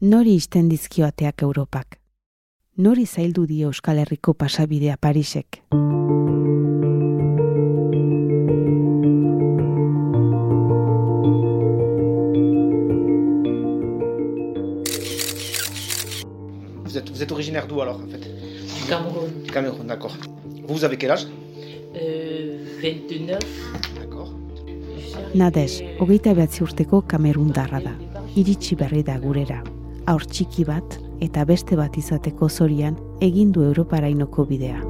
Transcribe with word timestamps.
Nori 0.00 0.34
izten 0.40 0.68
dizkioateak 0.72 1.42
Europak? 1.46 1.98
Nori 2.86 3.04
zaildu 3.06 3.44
dio 3.50 3.68
Euskal 3.72 4.00
Herriko 4.04 4.34
pasabidea 4.44 4.96
Parisek? 4.96 5.60
Vous 16.84 16.96
êtes, 16.98 17.10
vous 17.10 17.22
êtes 17.22 17.32
originaire 17.32 17.66
d'où 17.66 17.80
alors 17.80 18.00
en 18.00 18.08
fait 18.08 18.18
Du 18.20 18.84
Cameroun. 18.88 19.30
Du 19.44 19.50
Cameroun, 19.50 19.86
d'accord. 19.86 20.16
Vous, 20.66 20.74
vous 20.74 20.84
avez 20.84 20.96
quel 20.96 21.10
âge 21.12 21.26
Euh, 21.96 22.64
29. 22.82 23.38
D'accord. 23.98 24.32
Nades, 25.34 25.82
hogeita 25.98 26.34
behatzi 26.34 26.62
urteko 26.62 27.00
kamerundarra 27.02 27.80
da. 27.82 27.90
Iritsi 28.36 28.76
berri 28.76 29.02
da 29.02 29.16
gurera. 29.18 29.58
Aur 30.06 30.24
txiki 30.26 30.64
bat 30.64 30.98
eta 31.20 31.44
beste 31.44 31.76
bat 31.76 31.96
izateko 31.96 32.48
zorian 32.48 32.96
egin 33.20 33.52
du 33.52 33.62
Europarainoko 33.62 34.44
bidea. 34.44 34.80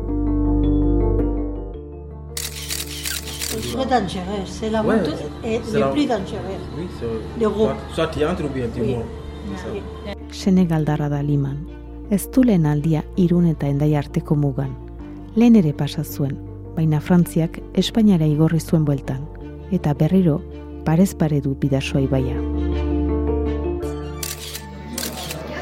C'est 3.50 3.76
très 3.76 3.86
dangereux, 3.86 4.44
c'est 4.46 4.70
la 4.70 4.82
Ouais, 4.82 4.94
route 5.00 5.14
et 5.44 5.60
c'est 5.64 5.74
le 5.74 5.80
la- 5.80 5.88
plus 5.90 6.06
dangereux. 6.06 6.60
Oui, 6.78 6.86
c'est... 6.98 7.40
Le 7.42 7.48
groupe. 7.50 7.70
Soit, 7.94 7.94
soit 7.94 8.06
tu 8.08 8.24
entres 8.24 8.44
ou 8.44 8.48
bien 8.48 8.68
tu 8.74 8.80
Oui. 8.80 8.94
mors. 8.94 9.04
Oui. 9.72 9.80
Senegaldarra 10.30 11.08
da 11.08 11.22
liman. 11.22 11.56
Ez 12.10 12.28
du 12.30 12.42
lehen 12.42 12.66
aldia 12.66 13.02
irun 13.16 13.46
eta 13.46 13.66
endai 13.66 13.94
arteko 13.96 14.34
mugan. 14.36 14.70
Lehen 15.36 15.56
ere 15.56 15.72
pasa 15.72 16.04
zuen, 16.04 16.36
baina 16.76 17.00
Frantziak 17.00 17.60
Espainiara 17.74 18.26
igorri 18.26 18.60
zuen 18.60 18.84
bueltan. 18.84 19.20
Eta 19.72 19.94
berriro, 19.94 20.40
parez 20.84 21.14
pare 21.14 21.40
du 21.40 21.54
bidasoa 21.54 22.00
ibaia. 22.00 22.36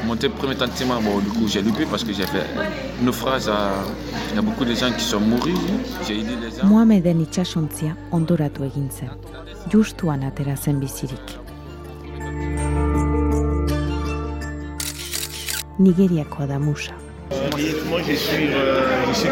Mon 0.09 0.15
premier 0.15 0.55
sentiment, 0.57 0.99
bon, 1.01 1.19
du 1.19 1.29
coup, 1.29 1.47
j'ai 1.47 1.61
loupé 1.61 1.85
parce 1.85 2.03
que 2.03 2.11
j'ai 2.11 2.25
fait 2.25 2.43
naufrage. 3.03 3.47
à- 3.47 3.83
Il 4.31 4.35
y 4.35 4.39
a 4.39 4.41
beaucoup 4.41 4.65
de 4.65 4.73
gens 4.73 4.91
qui 4.97 5.03
sont 5.03 5.19
morts. 5.19 5.47
J'ai 6.07 6.19
aidé 6.21 6.33
les 6.41 6.49
gens. 6.57 6.65
Mohameden 6.65 7.21
itsasontzia 7.21 7.91
ondoratu 8.11 8.63
egin 8.63 8.89
zen. 8.89 9.09
Justuan 9.71 10.23
atera 10.23 10.55
zen 10.55 10.79
bizirik. 10.79 11.27
Nigeriakoa 15.79 16.47
da 16.47 16.57
Musa. 16.59 16.93
Moi, 17.89 18.01
je 18.07 18.15
suis, 18.15 18.47
euh, 18.53 19.05
je 19.07 19.13
suis. 19.13 19.29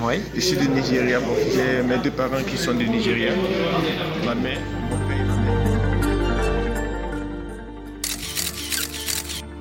Oui. 0.00 0.20
Je 0.34 0.40
suis 0.40 0.56
du 0.56 0.68
Nigeria. 0.68 1.18
Bon, 1.20 1.34
j'ai 1.54 1.82
mes 1.82 1.98
deux 1.98 2.12
parents 2.12 2.44
qui 2.48 2.56
sont 2.56 2.74
du 2.74 2.88
Nigeria. 2.88 3.32
Ma 4.24 4.34
mère. 4.34 4.60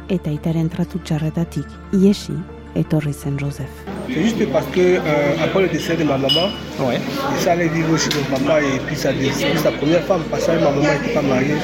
Eta 0.09 0.31
itaren 0.31 0.69
tratu 0.71 0.99
txarretatik, 1.03 1.65
iesi, 1.91 2.33
etorri 2.79 3.11
zen 3.13 3.37
Joseph. 3.39 3.83
C'est 4.07 4.23
juste 4.23 4.45
parce 4.53 4.65
que 4.67 4.79
euh, 4.79 5.43
après 5.43 5.63
le 5.63 5.67
décès 5.67 5.97
de 5.97 6.03
ma 6.05 6.17
maman, 6.17 6.47
Ouais. 6.79 6.99
il 7.41 7.49
allé 7.49 7.67
vivre 7.67 7.97
chez 7.97 8.09
mon 8.15 8.37
papa 8.37 8.61
et 8.61 8.79
puis 8.87 8.95
sa, 8.95 9.11
puis 9.11 9.29
sa 9.57 9.71
première 9.71 10.03
femme, 10.03 10.21
parce 10.31 10.45
que 10.45 10.51
ma 10.51 10.71
maman 10.71 10.81
n'était 10.81 11.13
pas 11.13 11.21
mariée. 11.21 11.55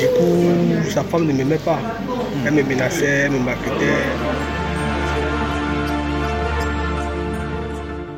Du 0.00 0.06
coup, 0.18 0.90
sa 0.90 1.04
femme 1.04 1.26
ne 1.26 1.32
m'aimait 1.32 1.58
pas. 1.64 1.78
Elle 2.46 2.54
me 2.54 2.62
menaçait, 2.64 3.28
me 3.28 3.38
maltraitait. 3.38 4.02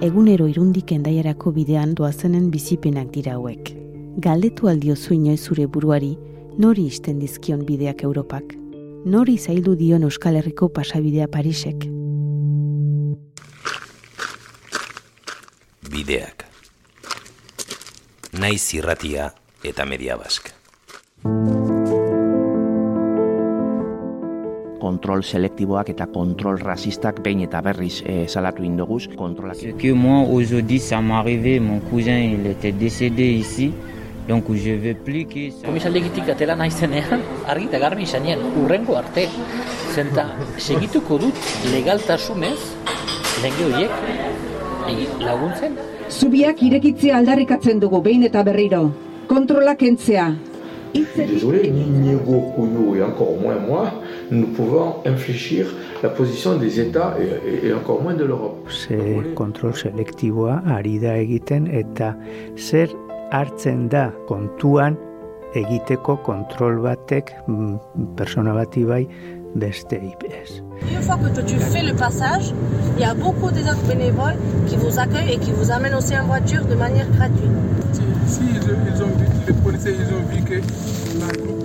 Egunero 0.00 0.46
irundik 0.48 0.92
endaiarako 0.92 1.52
bidean 1.52 1.94
doazenen 1.94 2.50
bizipenak 2.50 3.12
dira 3.12 3.36
hauek. 3.36 3.74
Galdetu 4.18 4.68
aldiozu 4.68 5.14
inoiz 5.14 5.40
zure 5.44 5.66
buruari, 5.66 6.16
nori 6.58 6.86
isten 6.86 7.18
dizkion 7.20 7.64
bideak 7.66 8.04
Europak? 8.04 8.54
Nori 9.04 9.34
zaildu 9.36 9.74
dion 9.76 10.06
Euskal 10.06 10.38
Herriko 10.38 10.70
pasabidea 10.72 11.26
Parisek? 11.28 11.82
Bideak. 15.92 16.46
Naiz 18.40 18.64
irratia 18.72 19.28
eta 19.62 19.84
media 19.84 20.16
bask. 20.16 20.54
kontrol 24.84 25.22
selektiboak 25.24 25.88
eta 25.94 26.06
kontrol 26.12 26.58
rasistak 26.60 27.22
behin 27.24 27.40
eta 27.46 27.62
berriz 27.64 28.02
eh, 28.04 28.26
salatu 28.28 28.64
indoguz 28.64 29.08
kontrolak 29.16 29.56
Ce 29.56 29.72
que 29.72 29.94
moi 29.94 30.28
aujourd'hui 30.28 30.78
ça 30.78 31.00
m'est 31.00 31.14
arrivé, 31.14 31.58
mon 31.58 31.80
cousin 31.80 32.18
il 32.18 32.46
était 32.46 32.72
décédé 32.72 33.32
ici, 33.32 33.72
donc 34.28 34.44
je 34.54 34.70
veux 34.72 34.94
plus 34.94 35.24
que 35.26 35.50
ça... 35.50 35.66
Komisaldegitik 35.66 36.28
atela 36.28 36.54
naizenean, 36.56 37.20
argi 37.46 37.66
eta 37.70 37.78
garbi 37.78 38.02
izanen, 38.02 38.38
urrengo 38.62 38.96
arte. 38.96 39.28
Zenta, 39.94 40.24
segituko 40.58 41.18
dut 41.18 41.34
legaltasunez, 41.72 42.58
lenge 43.42 43.64
horiek, 43.70 43.90
laguntzen, 45.20 45.76
Zubiak 46.14 46.60
irekitzea 46.62 47.16
aldarrikatzen 47.16 47.78
dugu 47.80 48.02
behin 48.04 48.22
eta 48.28 48.42
berriro. 48.44 48.90
Kontrola 49.26 49.74
kentzea. 49.74 50.26
Désolé, 51.16 51.70
ni 51.72 51.86
Niego 51.90 52.52
Kuyo 52.54 52.94
et 52.94 53.02
encore 53.02 53.34
moins 53.40 53.58
moi, 53.58 53.90
nous 54.30 54.46
pouvons 54.48 54.96
infléchir 55.06 55.66
la 56.04 56.08
position 56.10 56.56
des 56.56 56.78
États 56.78 57.16
et, 57.18 57.66
et- 57.66 57.68
et 57.68 57.72
encore 57.72 58.00
moins 58.02 58.14
de 58.14 58.24
l'Europe. 58.24 58.68
Ze 58.70 58.94
kontrol 59.34 59.74
selektiboa 59.74 60.62
ari 60.76 60.98
da 61.00 61.16
egiten 61.16 61.66
eta 61.66 62.14
zer 62.56 62.88
hartzen 63.30 63.88
da 63.88 64.10
kontuan 64.28 64.96
egiteko 65.54 66.16
kontrol 66.26 66.80
batek 66.82 67.32
mm, 67.46 67.76
persona 68.16 68.54
bati 68.54 68.84
bai 68.84 69.06
beste 69.54 69.94
ez. 69.94 70.62
Une 70.90 71.02
fois 71.02 71.16
que 71.16 71.40
tu 71.42 71.56
fais 71.58 71.82
le 71.82 71.94
passage, 71.94 72.52
il 72.96 73.00
y 73.02 73.04
a 73.04 73.14
beaucoup 73.14 73.50
des 73.50 73.62
autres 73.62 73.86
bénévoles 73.86 74.36
qui 74.66 74.76
vous 74.76 74.98
accueillent 74.98 75.34
et 75.34 75.38
qui 75.38 75.52
vous 75.52 75.70
amènent 75.70 75.94
aussi 75.94 76.18
en 76.18 76.24
voiture 76.26 76.64
de 76.64 76.74
manière 76.74 77.08
gratuite. 77.12 77.50
Si 78.26 78.40
ils, 78.42 78.56
ils 78.56 79.02
ont 79.02 79.14
vu, 79.18 79.26
les 79.46 79.52
policiers 79.52 79.92
ils 79.92 80.12
ont 80.14 80.24
vu 80.32 80.42
que 80.42 80.54
la 81.20 81.63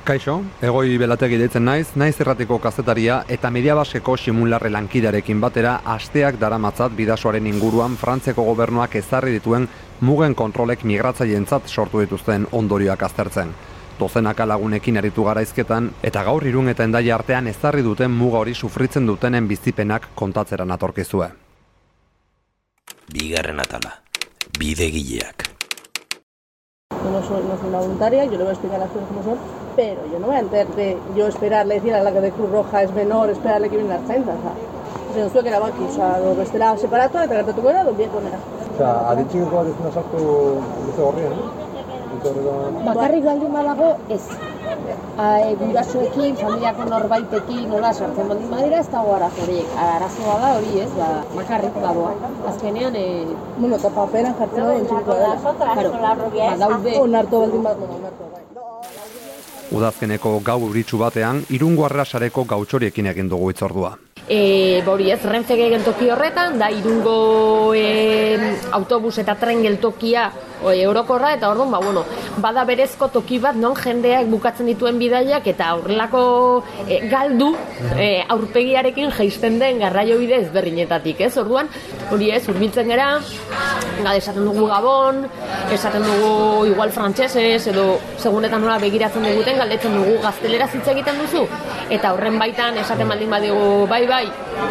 Kaixo, 0.00 0.38
egoi 0.64 0.96
belategi 0.96 1.36
deitzen 1.36 1.66
naiz, 1.68 1.90
naiz 2.00 2.14
errateko 2.24 2.56
kazetaria 2.58 3.18
eta 3.28 3.50
mediabaskeko 3.52 4.14
simularre 4.16 4.70
lankidarekin 4.72 5.42
batera 5.42 5.74
asteak 5.94 6.38
daramatzat 6.40 6.94
bidasoaren 6.96 7.46
inguruan 7.46 7.98
Frantziako 8.00 8.46
gobernuak 8.46 8.96
ezarri 8.96 9.34
dituen 9.36 9.68
mugen 10.00 10.34
kontrolek 10.34 10.86
migratzaileentzat 10.88 11.68
sortu 11.68 12.00
dituzten 12.00 12.48
ondorioak 12.50 13.04
aztertzen. 13.10 13.52
Dozenaka 14.00 14.48
lagunekin 14.48 14.96
aritu 14.96 15.28
garaizketan 15.28 15.92
eta 16.02 16.24
gaur 16.24 16.48
irun 16.48 16.72
eta 16.72 16.88
endaia 16.88 17.14
artean 17.18 17.52
ezarri 17.52 17.84
duten 17.84 18.10
muga 18.10 18.40
hori 18.40 18.54
sufritzen 18.54 19.06
dutenen 19.06 19.48
bizipenak 19.48 20.08
kontatzeran 20.14 20.72
atorkizue. 20.72 21.28
Bigarren 23.12 23.60
atala. 23.60 23.98
Bidegileak. 24.58 25.50
Yo 27.04 27.10
no 27.10 27.22
soy, 27.22 27.42
no 27.44 27.56
soy 27.58 27.68
una 27.68 27.78
voluntaria, 27.78 28.24
yo 28.24 28.32
le 28.32 28.38
voy 28.38 28.48
a 28.48 28.52
explicar 28.52 28.78
las 28.78 28.90
cosas 28.90 29.08
como 29.08 29.22
son, 29.22 29.38
pero 29.76 30.00
yo 30.12 30.18
no 30.18 30.26
voy 30.26 30.36
a 30.36 30.40
entrar 30.40 30.66
de 30.68 30.98
yo 31.16 31.26
esperarle, 31.26 31.74
decir 31.74 31.94
a 31.94 32.02
la 32.02 32.12
que 32.12 32.20
de 32.20 32.30
Cruz 32.32 32.50
Roja 32.50 32.82
es 32.82 32.92
menor, 32.94 33.30
esperarle 33.30 33.68
que 33.68 33.76
viene 33.76 33.94
la 33.94 34.00
Argenta, 34.00 34.32
o 34.32 34.42
sea. 34.42 34.54
Se 35.14 35.20
nos 35.20 35.32
que 35.32 35.48
erabaki, 35.48 35.82
oza, 35.84 36.20
do 36.20 36.36
bestela 36.36 36.76
separatu 36.78 37.18
eta 37.18 37.34
gertatuko 37.34 37.70
era, 37.70 37.82
do 37.82 37.92
bieko 37.98 38.20
nera. 38.22 38.38
Osea, 38.74 38.92
aditxikoa 39.10 39.64
dezuna 39.66 39.90
sartu 39.90 40.20
luze 40.86 41.02
horrian, 41.02 41.32
eh? 41.32 41.70
Bakarrik 42.84 43.24
baldin 43.24 43.52
badago 43.52 43.88
ez. 44.08 44.22
A, 45.18 45.26
e, 45.40 45.54
gurasoekin, 45.60 46.36
familiako 46.36 46.86
norbaitekin, 46.92 47.68
nola 47.72 47.92
sartzen 47.92 48.28
baldin 48.28 48.50
badira, 48.54 48.80
ez 48.84 48.90
dago 48.92 49.14
arazorik. 49.16 49.76
Arazoa 49.88 50.38
da 50.44 50.54
hori 50.58 50.80
ez, 50.84 50.90
ba, 50.96 51.10
bakarrik 51.34 51.78
badoa. 51.82 52.14
Azkenean, 52.52 52.96
e... 52.96 53.06
Bueno, 53.58 53.76
eta 53.76 53.90
paperan 53.98 54.36
jartzen 54.38 54.66
da 54.66 54.74
ontxikoa 54.80 55.20
dela. 55.22 55.54
Claro, 55.98 56.30
badaude. 56.34 56.98
Onartu 57.06 57.46
baldin 57.46 57.70
bat, 57.70 57.78
bueno, 57.78 58.02
onartu 58.02 58.22
bai. 58.24 58.29
Udazkeneko 59.70 60.40
gau 60.42 60.58
euritsu 60.66 60.98
batean, 60.98 61.44
irungo 61.50 61.88
sareko 62.04 62.44
gautxoriekin 62.44 63.06
egin 63.06 63.28
dugu 63.28 63.50
itzordua. 63.50 63.96
E, 64.28 64.82
hori 64.86 65.10
ez, 65.10 65.20
Renfe 65.24 65.56
geltoki 65.56 66.10
horretan, 66.10 66.58
da 66.58 66.70
irungo 66.70 67.74
e, 67.74 68.38
autobus 68.72 69.18
eta 69.18 69.34
tren 69.34 69.62
geltokia 69.62 70.30
o, 70.62 70.72
eurokorra, 70.72 71.34
eta 71.34 71.50
orduan, 71.50 71.70
ba, 71.70 71.80
bueno, 71.82 72.04
bada 72.38 72.64
berezko 72.68 73.08
toki 73.08 73.38
bat, 73.42 73.56
non 73.56 73.76
jendeak 73.76 74.28
bukatzen 74.30 74.68
dituen 74.70 74.98
bidaiak, 75.00 75.46
eta 75.52 75.72
horrelako 75.76 76.22
e, 76.86 77.00
galdu 77.10 77.52
e, 77.96 78.22
aurpegiarekin 78.28 79.10
jaisten 79.16 79.58
den 79.60 79.80
garraio 79.82 80.18
bide 80.20 80.40
ezberdinetatik, 80.44 81.20
ez? 81.26 81.32
Orduan, 81.40 81.70
hori 82.10 82.30
ez, 82.34 82.42
urbiltzen 82.52 82.90
gera, 82.90 83.10
gade 84.00 84.18
esaten 84.18 84.46
dugu 84.46 84.66
Gabon, 84.70 85.24
esaten 85.72 86.04
dugu 86.06 86.66
igual 86.70 86.92
frantsesez 86.94 87.66
edo 87.72 87.98
segunetan 88.18 88.62
nola 88.62 88.78
begiratzen 88.82 89.24
duguten, 89.26 89.58
galdetzen 89.60 89.96
dugu 89.98 90.18
gaztelera 90.22 90.68
hitz 90.70 90.86
egiten 90.94 91.18
duzu, 91.24 91.46
eta 91.90 92.12
horren 92.14 92.38
baitan 92.40 92.78
esaten 92.80 93.08
baldin 93.10 93.30
badigu 93.30 93.86
bai 93.90 94.04
bai 94.06 94.24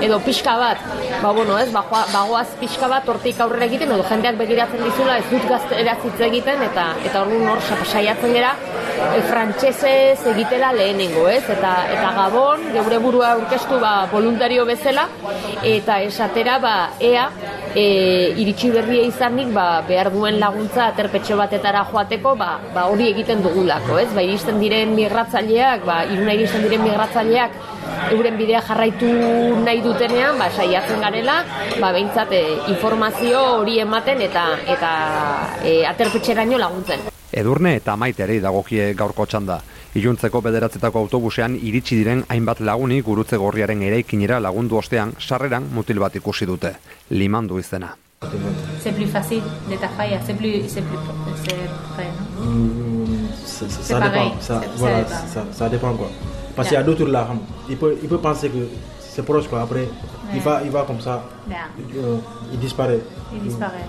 edo 0.05 0.19
pixka 0.23 0.55
bat 0.57 0.77
ba 1.21 1.31
bueno 1.35 1.57
ez 1.59 1.71
ba, 1.71 1.83
bagoaz 1.91 2.47
pixka 2.59 2.87
bat 2.87 3.07
hortik 3.09 3.39
aurrera 3.39 3.65
egiten 3.65 3.91
edo 3.95 4.03
jendeak 4.09 4.37
begiratzen 4.39 4.83
dizula 4.83 5.17
ez 5.19 5.25
dut 5.31 5.47
gazteraz 5.79 6.03
hitz 6.03 6.19
egiten 6.27 6.61
eta 6.65 6.85
eta 7.05 7.21
orduan 7.21 7.47
hor 7.47 7.61
sa- 7.61 7.85
saiatzen 7.85 8.33
gera 8.33 8.51
e, 9.15 9.21
frantsesez 9.29 10.25
egitela 10.27 10.73
lehenengo, 10.73 11.27
ez? 11.29 11.43
Eta 11.49 11.71
eta 11.93 12.09
Gabon 12.17 12.65
geure 12.73 12.97
burua 12.99 13.31
aurkeztu 13.37 13.79
ba 13.79 14.07
voluntario 14.11 14.65
bezala 14.65 15.07
eta 15.63 16.01
esatera 16.01 16.59
ba 16.59 16.89
ea 16.99 17.29
e, 17.75 18.33
iritsi 18.35 18.71
berria 18.71 19.05
izanik 19.07 19.53
ba, 19.53 19.81
behar 19.87 20.11
duen 20.11 20.39
laguntza 20.39 20.87
aterpetxo 20.87 21.37
batetara 21.37 21.85
joateko 21.91 22.35
ba, 22.35 22.59
ba 22.73 22.87
hori 22.89 23.09
egiten 23.13 23.41
dugulako, 23.41 23.99
ez? 23.99 24.09
Ba 24.13 24.21
iristen 24.21 24.59
diren 24.59 24.95
migratzaileak, 24.95 25.85
ba 25.85 26.03
iruna 26.05 26.33
iristen 26.33 26.63
diren 26.67 26.83
migratzaileak 26.83 27.51
euren 28.11 28.37
bidea 28.37 28.61
jarraitu 28.61 29.09
nahi 29.63 29.81
dutenean, 29.81 30.37
ba 30.39 30.49
saiatzen 30.51 31.01
garela, 31.01 31.43
ba 31.81 31.91
behintzat 31.91 32.31
e, 32.31 32.41
informazio 32.73 33.41
hori 33.59 33.79
ematen 33.79 34.21
eta 34.21 34.45
eta 34.67 34.91
e, 35.63 35.85
aterpetxeraino 35.85 36.57
laguntzen. 36.57 36.99
Edurne 37.31 37.75
eta 37.77 37.95
maiterei 37.95 38.39
dagokie 38.41 38.93
gaurko 38.97 39.25
txanda. 39.25 39.59
Iluntzeko 39.95 40.41
bederatzetako 40.45 40.99
autobusean 40.99 41.55
iritsi 41.61 41.95
diren 41.97 42.23
hainbat 42.29 42.59
laguni 42.61 43.01
gurutze 43.01 43.37
gorriaren 43.37 43.81
eraikinera 43.81 44.39
lagundu 44.39 44.77
ostean 44.77 45.13
sarreran 45.19 45.65
mutil 45.73 45.99
bat 45.99 46.15
ikusi 46.15 46.45
dute. 46.45 46.75
Limandu 47.09 47.57
izena. 47.59 47.95
C'est 48.83 48.91
plus 48.93 49.07
facile 49.07 49.41
de 49.69 49.75
ta 49.77 49.87
faille, 49.87 50.19
c'est 50.25 50.33
plus, 50.35 50.67
c'est 50.67 50.81
plus, 50.81 50.99
c'est 51.45 51.55
non 52.03 52.45
Mm, 52.45 53.27
C'est 53.45 53.69
ça 53.71 53.99
pareil, 53.99 54.23
dépend. 54.29 54.41
Ça, 54.41 54.61
ça 54.61 54.67
voilà, 54.77 55.05
ça, 55.05 55.43
ça 55.51 55.69
dépend 55.69 55.93
quoi. 55.93 56.09
Parce 56.55 56.67
qu'il 56.67 56.77
y 56.77 56.79
a 56.79 56.83
d'autres 56.83 57.05
là, 57.07 57.27
il 57.69 57.77
peut, 57.77 57.95
il 58.01 58.07
peut 58.09 58.17
penser 58.19 58.49
que 58.49 58.67
c'est 58.99 59.23
proche 59.23 59.47
quoi. 59.47 59.61
Après, 59.61 59.87
il, 60.33 60.41
va, 60.41 60.61
il 60.63 60.71
va 60.71 60.83
comme 60.83 60.99
ça, 61.01 61.23
Yeah. 61.49 61.67
euh, 61.95 62.17
il 62.53 62.59
disparaît. 62.59 62.99
Il 63.33 63.41
disparaît. 63.41 63.85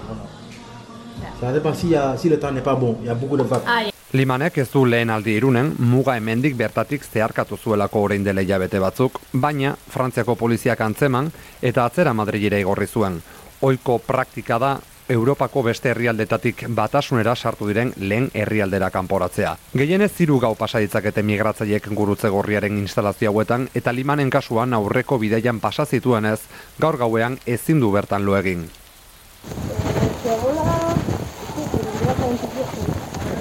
Ça 1.40 1.52
dépend 1.52 1.74
s'il 1.74 1.90
y 1.90 1.96
a- 1.96 2.16
si 2.16 2.28
le 2.28 2.38
temps 2.38 2.52
n'est 2.52 2.62
pas 2.62 2.74
bon. 2.74 2.96
Il 3.00 3.06
y 3.06 3.10
a 3.10 3.14
beaucoup 3.14 3.36
de 3.36 3.42
vagues. 3.42 3.62
Ah, 3.66 3.82
Limanek 4.12 4.58
ez 4.58 4.68
du 4.72 4.84
lehen 4.86 5.08
aldi 5.10 5.36
irunen, 5.36 5.74
muga 5.78 6.16
hemendik 6.16 6.56
bertatik 6.56 7.04
zeharkatu 7.04 7.56
zuelako 7.56 8.00
orain 8.02 8.24
dela 8.24 8.40
hilabete 8.42 8.80
batzuk, 8.80 9.20
baina 9.32 9.76
Frantziako 9.88 10.34
poliziak 10.34 10.80
antzeman 10.80 11.30
eta 11.62 11.84
atzera 11.84 12.12
Madrilera 12.12 12.58
igorri 12.58 12.86
zuen. 12.86 13.20
Oiko 13.62 13.98
praktika 13.98 14.58
da 14.58 14.80
Europako 15.10 15.64
beste 15.66 15.90
herrialdetatik 15.90 16.62
batasunera 16.70 17.32
sartu 17.34 17.66
diren 17.66 17.90
lehen 17.98 18.28
herrialdera 18.34 18.92
kanporatzea. 18.94 19.56
Gehienez 19.74 20.12
ziru 20.14 20.38
gau 20.38 20.52
pasa 20.54 20.78
ditzakete 20.78 21.24
migratzaileek 21.26 21.88
gurutze 21.98 22.30
gorriaren 22.30 22.78
instalazio 22.78 23.32
hauetan 23.32 23.66
eta 23.74 23.90
limanen 23.92 24.30
kasuan 24.30 24.76
aurreko 24.78 25.18
bideian 25.18 25.58
pasa 25.60 25.86
zituenez, 25.86 26.38
gaur 26.78 27.00
gauean 27.02 27.40
ezin 27.46 27.82
du 27.82 27.90
bertan 27.90 28.24
lo 28.24 28.38
egin. 28.38 28.68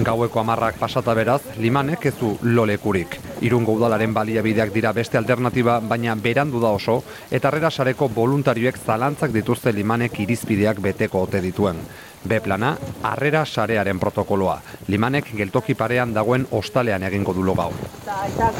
Gaueko 0.00 0.40
amarrak 0.40 0.78
pasata 0.80 1.12
beraz, 1.12 1.42
limanek 1.60 2.06
ez 2.08 2.14
du 2.16 2.30
lolekurik. 2.40 3.18
Irungo 3.44 3.74
udalaren 3.76 4.14
baliabideak 4.16 4.72
dira 4.72 4.94
beste 4.96 5.18
alternatiba, 5.20 5.74
baina 5.80 6.14
berandu 6.16 6.60
da 6.62 6.70
oso, 6.72 7.02
eta 7.30 7.48
harrera 7.50 7.70
sareko 7.70 8.08
voluntarioek 8.08 8.78
zalantzak 8.80 9.34
dituzte 9.36 9.74
limanek 9.76 10.20
irizpideak 10.24 10.80
beteko 10.80 11.26
ote 11.28 11.42
dituen. 11.44 11.76
B 12.24 12.40
plana, 12.40 12.76
harrera 13.02 13.44
sarearen 13.44 14.00
protokoloa. 14.00 14.56
Limanek 14.88 15.34
geltoki 15.36 15.74
parean 15.74 16.16
dagoen 16.16 16.46
ostalean 16.50 17.02
egingo 17.02 17.36
du 17.36 17.44
gaur. 17.52 17.76
Eta, 18.00 18.24
eta, 18.32 18.52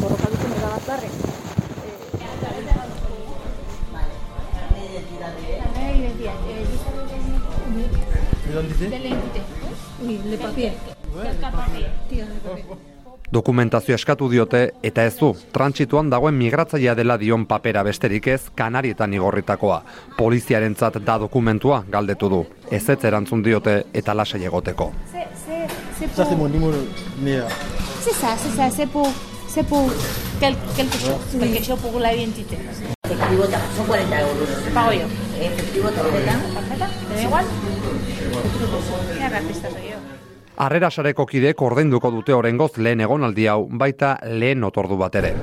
borrokatzen 0.00 0.50
le 10.02 10.36
papier. 10.38 10.72
Dokumentazio 13.32 13.94
eskatu 13.94 14.26
diote 14.28 14.60
eta 14.82 15.04
ez 15.06 15.14
du, 15.20 15.28
trantsituan 15.54 16.08
dagoen 16.10 16.34
migratzailea 16.34 16.96
dela 16.98 17.16
dion 17.18 17.44
papera 17.46 17.84
besterik 17.86 18.26
ez 18.26 18.40
kanarietan 18.58 19.14
igorritakoa. 19.14 19.82
Poliziarentzat 20.16 20.98
da 21.06 21.18
dokumentua 21.22 21.84
galdetu 21.88 22.28
du. 22.28 22.40
Ez 22.70 22.88
ez 22.90 22.98
erantzun 23.04 23.42
diote 23.42 23.84
eta 23.94 24.14
lasai 24.14 24.42
egoteko. 24.44 24.92
Ça, 25.12 26.24
c'est 26.24 26.24
pour... 26.24 26.38
mon 26.38 26.48
numéro. 26.48 26.72
Mais, 27.22 27.42
C'est 28.00 28.14
ça, 28.14 28.34
c'est 28.36 28.56
ça, 28.56 28.70
c'est 28.70 28.86
pour, 28.90 29.06
c'est 29.46 29.62
pour 29.68 29.90
quel- 30.40 30.56
quelque 30.74 30.96
chose, 30.96 31.20
quelque 31.38 31.62
chose 31.64 31.78
pour 31.80 32.00
la 32.00 32.14
identité. 32.14 32.56
Efectivo, 33.04 33.42
son 33.76 33.84
40 33.84 34.20
euros. 34.22 34.46
Te 34.64 34.70
pago 34.70 34.92
yo. 34.92 35.06
Efectivo, 35.40 35.88
tarjeta. 35.90 36.32
¿Tarjeta? 36.54 36.88
¿Te 37.08 37.14
da 37.14 37.22
igual? 37.22 37.44
Harrera 40.60 40.90
sareko 40.90 41.24
kideek 41.26 41.62
ordainduko 41.62 42.10
dute 42.12 42.34
orengoz 42.36 42.72
lehen 42.76 43.00
egonaldi 43.00 43.46
hau, 43.48 43.62
baita 43.82 44.18
lehen 44.28 44.64
otordu 44.64 44.98
bat 45.00 45.14
ere. 45.16 45.34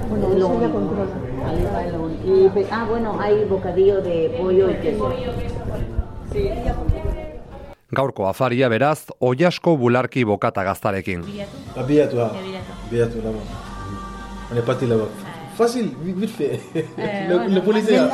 Ah, 2.71 2.85
bueno, 2.89 3.17
hay 3.19 3.45
bocadillo 3.45 4.01
de 4.01 4.35
pollo 4.38 4.69
y 4.69 4.75
queso. 4.75 5.11
Gaurko 7.89 8.27
afaria 8.27 8.67
beraz, 8.69 9.07
oiasko 9.19 9.77
bularki 9.77 10.23
bokata 10.23 10.63
gaztarekin. 10.63 11.23
Billette, 11.88 12.13
là-bas. 12.13 12.31
On 14.51 14.55
est 14.57 14.65
parti 14.65 14.85
là-bas. 14.88 15.07
Facile, 15.57 15.89
vite, 16.01 16.29
fait. 16.29 16.59
le, 16.75 17.59
policier. 17.61 17.97
Ah, 17.97 18.09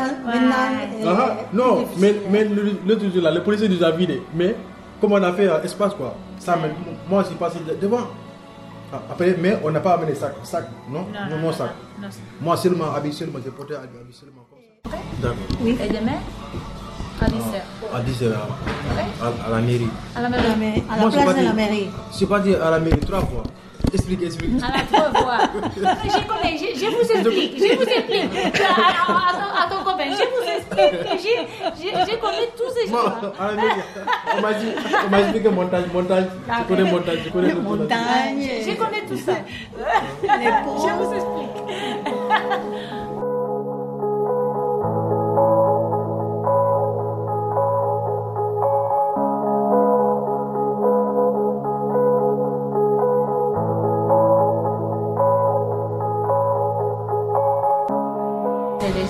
ah, 1.05 1.35
non, 1.51 1.85
mais, 1.97 2.13
le- 2.45 2.99
jour 3.11 3.21
là, 3.21 3.31
le 3.31 3.43
policier 3.43 3.67
nous 3.67 3.83
a 3.83 3.91
vidé. 3.91 4.21
Mais 4.33 4.55
comme 5.03 5.11
on 5.11 5.21
a 5.23 5.33
fait 5.33 5.49
un 5.49 5.61
espace 5.63 5.93
quoi, 5.95 6.15
ça, 6.39 6.55
mais 6.61 6.69
moi 7.09 7.23
je 7.23 7.27
suis 7.27 7.35
passé 7.35 7.59
de- 7.67 7.75
devant. 7.75 8.07
Ah, 8.93 9.01
Après, 9.11 9.35
mais 9.37 9.57
on 9.61 9.69
n'a 9.69 9.81
pas 9.81 9.95
amené 9.95 10.15
sac, 10.15 10.33
sac, 10.43 10.63
non? 10.89 10.99
Non, 10.99 11.05
Non, 11.11 11.29
non, 11.29 11.37
mon 11.41 11.47
non, 11.47 11.51
sac. 11.51 11.71
non. 12.01 12.07
Moi 12.39 12.55
seulement, 12.55 12.93
habillé 12.95 13.13
seulement, 13.13 13.39
j'ai 13.43 13.51
porté 13.51 13.75
habillé 13.75 14.13
seulement 14.13 14.45
comme 14.49 14.59
ça. 14.89 14.97
D'accord. 15.21 15.57
Oui. 15.61 15.77
Et 15.83 15.89
demain? 15.89 16.19
À 17.19 17.25
10 17.25 17.35
heures. 17.35 17.93
À 17.93 17.99
10 18.01 18.23
heures, 18.23 18.47
à, 19.21 19.47
à 19.47 19.49
la 19.51 19.61
mairie. 19.61 19.89
À 20.15 20.21
la 20.21 20.29
mairie. 20.29 20.83
À 20.89 20.95
la 20.95 21.01
Moi, 21.01 21.09
je 21.11 21.15
suis 21.17 21.25
place 21.25 21.37
de 21.37 21.43
la 21.43 21.53
mairie. 21.53 21.89
Je 22.11 22.15
suis 22.15 22.25
parti 22.25 22.55
à 22.55 22.69
la 22.71 22.79
mairie 22.79 22.99
trois 23.01 23.19
fois. 23.19 23.43
Explique, 23.91 24.23
explique. 24.23 24.63
À 24.63 24.77
la 24.77 24.83
trois 24.83 25.11
fois. 25.21 25.37
Je 25.75 26.27
connais, 26.27 26.57
je, 26.57 26.79
je 26.79 26.85
vous 26.85 27.01
explique, 27.01 27.57
je 27.57 27.75
vous 27.75 27.83
explique. 27.83 28.61
À, 28.61 29.11
à- 29.11 29.29
à 29.29 29.33
ton- 29.33 29.55
à 29.61 29.69
ton 29.69 29.83
copain, 29.83 30.05
je 30.09 30.23
vous 30.33 30.47
explique. 30.49 30.95
Je, 31.19 31.83
je, 31.83 32.11
je 32.11 32.15
connais 32.17 32.49
tous 32.57 32.71
ces 32.75 32.89
Moi, 32.89 33.01
choses. 33.21 33.31
à 33.39 33.47
la 33.47 33.53
mairie, 33.53 33.81
on 34.37 34.41
m'a 34.41 34.53
dit, 34.53 34.65
on 35.05 35.09
m'a 35.09 35.19
expliqué 35.19 35.49
montage, 35.49 35.83
montage. 35.93 36.25
Je 36.47 36.63
connais 36.67 36.91
montage, 36.91 37.19
je 37.25 37.29
connais 37.29 37.53
le 37.53 37.61
montage. 37.61 37.97
Je 38.65 38.73
connais 38.73 39.01
tout 39.07 39.17
ça. 39.17 39.33
Je 40.23 40.89
vous 40.97 41.13
explique. 41.13 41.53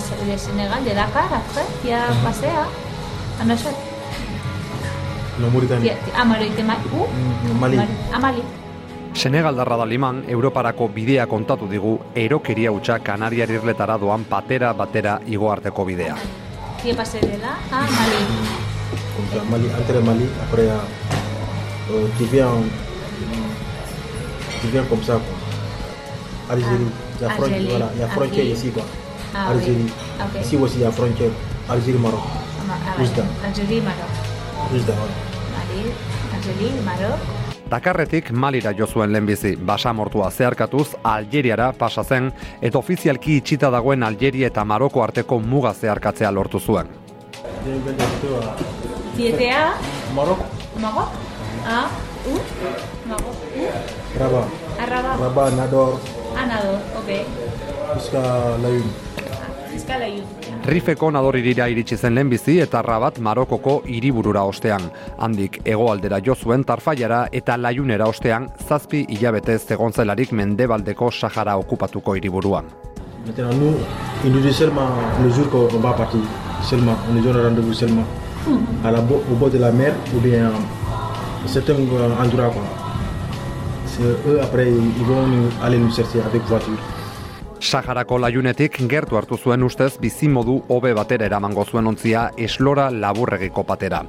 De 0.04 0.38
Sénégal, 0.38 0.84
de 0.84 0.90
Dakar, 0.94 1.26
après, 1.32 1.66
qui 1.82 1.92
a 1.92 2.00
passé 2.24 2.46
à, 2.48 2.68
à 3.42 3.46
Nachat. 3.46 3.72
No, 5.40 5.50
Mauritanie. 5.50 5.92
À 6.16 6.24
Mali, 6.26 6.50
de 6.50 6.62
Mali. 6.64 6.80
Mm, 6.92 7.60
Mali. 8.22 8.44
Senegaldarra 9.14 9.78
da 9.78 9.86
liman, 9.86 10.24
Europarako 10.28 10.88
bidea 10.90 11.26
kontatu 11.28 11.68
digu, 11.68 12.00
erokeria 12.16 12.72
hutsa 12.72 13.00
Kanariar 13.00 13.50
irletara 13.50 13.98
doan 13.98 14.24
patera 14.26 14.74
batera 14.74 15.20
igoarteko 15.28 15.86
bidea. 15.86 16.16
Qui 16.82 16.90
est 16.90 16.96
passé 16.96 17.20
de 17.20 17.28
là 17.42 17.54
à 17.72 17.82
Mali. 17.82 18.22
Ça, 19.34 19.42
Mali, 19.50 19.68
entre 19.80 20.02
Mali, 20.04 20.26
après, 20.44 20.68
euh, 20.68 22.08
tu 22.18 22.26
viens, 22.26 22.48
en- 22.48 22.70
tu 24.62 24.68
viens 24.68 24.84
comme 24.84 25.04
ça, 25.04 25.14
quoi. 25.14 26.56
Algérie, 26.56 26.88
il 27.20 27.22
y 27.22 27.26
a 27.26 27.30
frontière, 27.30 27.62
voilà, 27.70 27.90
il 27.96 28.02
y 28.02 28.04
a 28.04 28.08
frontière 28.08 28.46
ici, 28.46 28.70
quoi. 28.72 28.84
Ah 29.36 29.50
Algérie. 29.50 29.92
ok. 30.20 30.42
Ici 30.42 30.56
aussi, 30.58 30.76
il 30.78 30.82
y 30.82 30.86
a 30.86 30.92
frontière. 30.92 31.32
Algérie, 31.70 31.98
Maroc. 32.00 32.20
À 32.20 32.64
Ma- 32.68 32.74
à 32.94 32.98
Juste 33.00 33.18
Mali. 33.18 33.30
Algérie, 33.48 33.82
Maroc. 33.82 34.12
Juste 34.72 34.90
avant. 34.90 35.12
Mali, 35.56 35.82
Algérie, 36.36 36.82
Maroc. 36.86 37.20
Dakarretik 37.70 38.32
Malira 38.32 38.72
jo 38.78 38.86
zuen 38.86 39.12
lehenbizi, 39.12 39.56
basamortua 39.56 40.30
zeharkatuz 40.30 40.90
Algeriara 41.04 41.72
pasa 41.74 42.04
zen, 42.04 42.32
eta 42.62 42.78
ofizialki 42.78 43.38
itxita 43.38 43.72
dagoen 43.72 44.04
Algeria 44.04 44.48
eta 44.48 44.64
Maroko 44.64 45.02
arteko 45.04 45.40
muga 45.40 45.74
zeharkatzea 45.74 46.30
lortu 46.32 46.60
zuen. 46.60 46.88
Maroc, 50.16 50.40
Maroc 50.80 51.10
À 51.66 51.88
où 52.28 52.38
Maroc. 53.08 53.36
Où 53.58 54.20
Rabat. 54.20 54.48
À 54.80 54.86
Rabat. 54.86 55.18
Rabat, 55.20 55.52
Nador. 55.56 56.00
À 56.38 56.46
Nador, 56.46 56.80
ok. 57.00 57.26
jusqu'à 57.96 58.22
la 58.62 58.70
une. 58.70 58.84
Rifeko 60.66 61.10
nadoririra 61.12 61.68
iritsi 61.68 61.98
zen 61.98 62.14
lehenbizi 62.16 62.60
eta 62.64 62.82
Rabat 62.82 63.18
Marokoko 63.20 63.82
hiriburura 63.86 64.44
ostean. 64.48 64.82
Handik 65.20 65.60
hegoaldera 65.66 66.20
jo 66.26 66.36
zuen 66.36 66.64
Tarfaiara 66.64 67.28
eta 67.32 67.58
Laiunera 67.58 68.06
ostean 68.08 68.48
zazpi 68.68 69.06
hilabete 69.10 69.58
egon 69.76 69.92
zelarik 69.94 70.32
mendebaldeko 70.32 71.12
Sahara 71.12 71.58
okupatuko 71.58 72.16
hiriburuan. 72.16 72.66
Maintenant, 73.26 73.54
nous, 73.60 73.76
il 74.26 74.32
nous 74.34 74.42
dit 74.42 74.54
seulement 74.54 74.90
le 75.24 75.30
jour 75.30 75.50
qu'on 75.50 75.80
va 75.80 75.94
partir, 75.94 76.20
seulement, 76.62 76.96
on 77.10 77.14
nous 77.14 77.22
donne 77.24 77.42
rendez-vous 77.42 77.74
seulement, 77.74 78.04
à 78.84 78.92
la, 78.92 79.00
bo- 79.02 79.24
au 79.32 79.36
bord 79.36 79.50
de 79.50 79.58
la 79.58 79.72
mer 79.72 79.94
ou 80.16 80.20
bien 80.20 80.48
à 80.48 81.48
certains 81.48 81.74
euh, 81.74 82.22
endroits. 82.24 82.50
Quoi. 82.50 82.62
C'est 83.86 84.04
eux, 84.30 84.40
après, 84.42 84.70
ils 84.70 85.06
vont 85.06 85.26
nous, 85.28 85.48
aller 85.64 85.78
nous 85.78 85.92
chercher 85.92 86.20
avec 86.22 86.42
voiture. 86.44 86.78
Saharako 87.64 88.18
laiunetik 88.20 88.76
gertu 88.92 89.16
hartu 89.16 89.38
zuen 89.40 89.64
ustez 89.64 89.94
bizimodu 90.02 90.58
hobe 90.76 90.92
batera 90.98 91.26
eramango 91.30 91.64
zuen 91.64 91.88
ontzia 91.88 92.26
eslora 92.38 92.90
laburregiko 92.92 93.64
patera. 93.64 94.02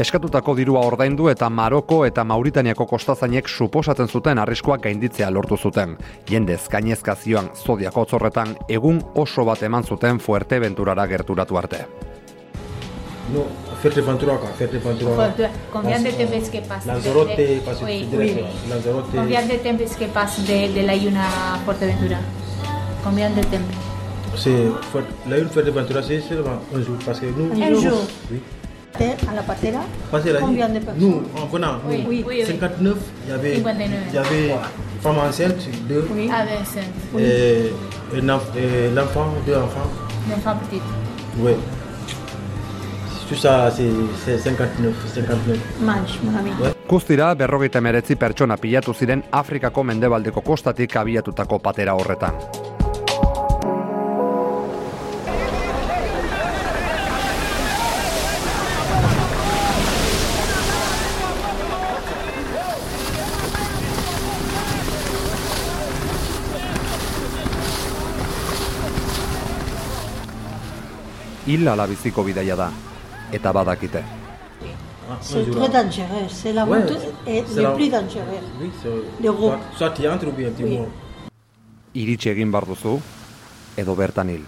Eskatutako 0.00 0.54
dirua 0.56 0.80
ordaindu 0.88 1.28
eta 1.28 1.50
Maroko 1.52 1.98
eta 2.08 2.24
Mauritaniako 2.24 2.86
kostazainek 2.88 3.48
suposatzen 3.52 4.08
zuten 4.08 4.38
arriskoak 4.40 4.80
gainditzea 4.88 5.28
lortu 5.30 5.58
zuten. 5.60 5.96
Jendez 6.30 6.62
gainezka 6.72 7.14
zioan 7.14 7.50
zodiako 7.54 8.06
otzorretan 8.08 8.56
egun 8.68 9.02
oso 9.14 9.44
bat 9.44 9.62
eman 9.62 9.84
zuten 9.84 10.18
Fuerteventurara 10.18 11.06
gerturatu 11.06 11.58
arte. 11.60 11.84
Non, 13.32 13.44
Fuerteventura, 13.82 14.38
Fuerteventura. 14.58 15.14
Fuerte- 15.14 15.50
Combien 15.72 16.02
de 16.02 16.10
temps 16.12 16.32
est-ce 16.32 16.50
que 16.50 16.60
passe 16.66 16.86
Lanzarote, 16.86 17.36
que 17.36 17.84
Oui, 17.84 18.08
oui. 18.16 18.44
Lanzarote. 18.70 19.10
Combien 19.14 19.42
de 19.46 19.56
temps 19.58 19.78
est-ce 19.80 19.98
que 19.98 20.06
passe 20.06 20.40
de, 20.46 20.72
de 20.80 20.86
la 20.86 20.94
Yuna 20.96 21.24
a 21.54 21.58
Fuerteventura 21.64 22.18
Combien 23.04 23.30
de 23.30 23.40
temps 23.42 23.66
C'est 24.36 24.50
la 25.28 25.38
une 25.38 25.48
Fuerteventura, 25.48 26.02
c'est 26.02 26.20
seulement 26.20 26.58
un 26.74 26.80
jour, 26.82 26.96
parce 27.04 27.20
que 27.20 27.26
nous... 27.26 27.50
Un 27.62 27.74
jour. 27.80 28.00
Oui. 28.30 28.40
À 29.00 29.34
la 29.34 29.42
patera 29.42 29.80
Parce 30.10 30.22
que 30.24 30.30
la 30.30 30.40
Combien 30.40 30.68
de 30.68 30.78
personnes 30.78 31.00
nous, 31.00 31.22
en 31.40 31.46
venant, 31.46 31.76
Oui, 31.88 32.04
oui, 32.08 32.24
oui, 32.28 32.36
oui. 32.40 32.46
59, 32.46 32.96
il 33.26 33.30
y 33.30 33.32
avait, 33.32 33.54
59. 33.56 33.90
il 34.08 34.14
y 34.14 34.18
avait 34.18 34.54
femme 35.00 35.18
enceinte, 35.18 35.68
deux, 35.88 36.06
Vincent. 36.14 37.18
et, 37.18 37.72
et 38.14 38.20
l'enf- 38.20 38.52
et 38.56 38.90
l'enfant, 38.94 39.26
deux 39.46 39.56
enfants. 39.56 39.88
L'enfant 40.30 40.56
petit. 40.68 40.80
Oui. 41.40 41.52
Tout 43.28 43.34
ça, 43.34 43.70
c'est 43.74 43.88
c'est 44.24 44.38
59, 44.38 44.92
59. 45.14 45.58
Manche, 45.80 46.18
mon 46.22 46.38
ami. 46.38 46.50
Guztira, 46.88 47.34
berrogeita 47.34 47.80
meretzi 47.80 48.14
pertsona 48.14 48.56
pilatu 48.58 48.92
ziren 48.92 49.22
Afrikako 49.32 49.82
mendebaldeko 49.84 50.42
kostatik 50.42 50.94
abiatutako 50.96 51.58
patera 51.58 51.94
horretan. 51.94 52.34
Hil 71.46 71.68
ala 71.68 71.86
biziko 71.86 72.22
bidaia 72.24 72.56
da, 72.56 72.70
eta 73.32 73.52
badakite. 73.52 74.02
C'est 75.20 75.50
très 75.50 75.68
dangereux. 75.68 76.26
C'est 76.28 76.52
la 76.52 76.64
route 76.64 76.96
est 77.26 77.44
le 77.56 77.74
plus 77.74 77.90
dangereux. 77.90 78.40
Oui, 78.60 78.70
soit, 78.80 79.58
soit 79.76 79.90
tu 79.90 80.08
entres 80.08 80.28
ou 80.28 80.32
bien 80.32 80.50
tu 80.56 80.64
Oui. 80.64 80.78
mors. 80.78 80.88
Iritsi 81.94 82.28
egin 82.30 82.50
bar 82.50 82.64
duzu, 82.64 82.98
edo 83.76 83.94
bertan 83.94 84.28
hil. 84.30 84.44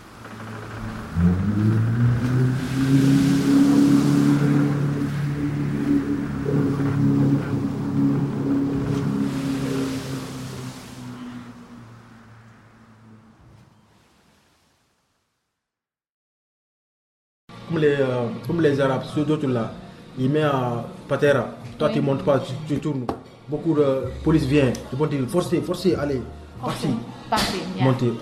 Comme 18.46 18.60
les 18.60 18.80
Arabes, 18.80 19.02
ceux 19.14 19.24
d'autres 19.24 19.46
là, 19.46 19.72
ils 20.18 20.30
mettent 20.30 20.44
à 20.44 20.84
Patera. 21.08 21.48
Toi, 21.78 21.88
tu 21.90 21.98
ne 22.00 22.04
montes 22.04 22.22
pas, 22.24 22.38
tu, 22.38 22.52
tu 22.68 22.78
tournes. 22.80 23.04
Beaucoup 23.48 23.74
de 23.74 24.04
police 24.22 24.44
vient. 24.46 24.72
Ils 24.92 24.98
vont 24.98 25.06
dire 25.06 25.20
forcez, 25.28 25.60
forcez, 25.60 25.94
allez, 25.94 26.22
parti, 26.60 26.88
Parti, 27.28 27.58
yeah. 27.76 27.84
montez. 27.84 28.12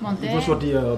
Monter. 0.00 0.26
Il 0.26 0.30
faut 0.34 0.40
sortir. 0.40 0.76
euh, 0.78 0.96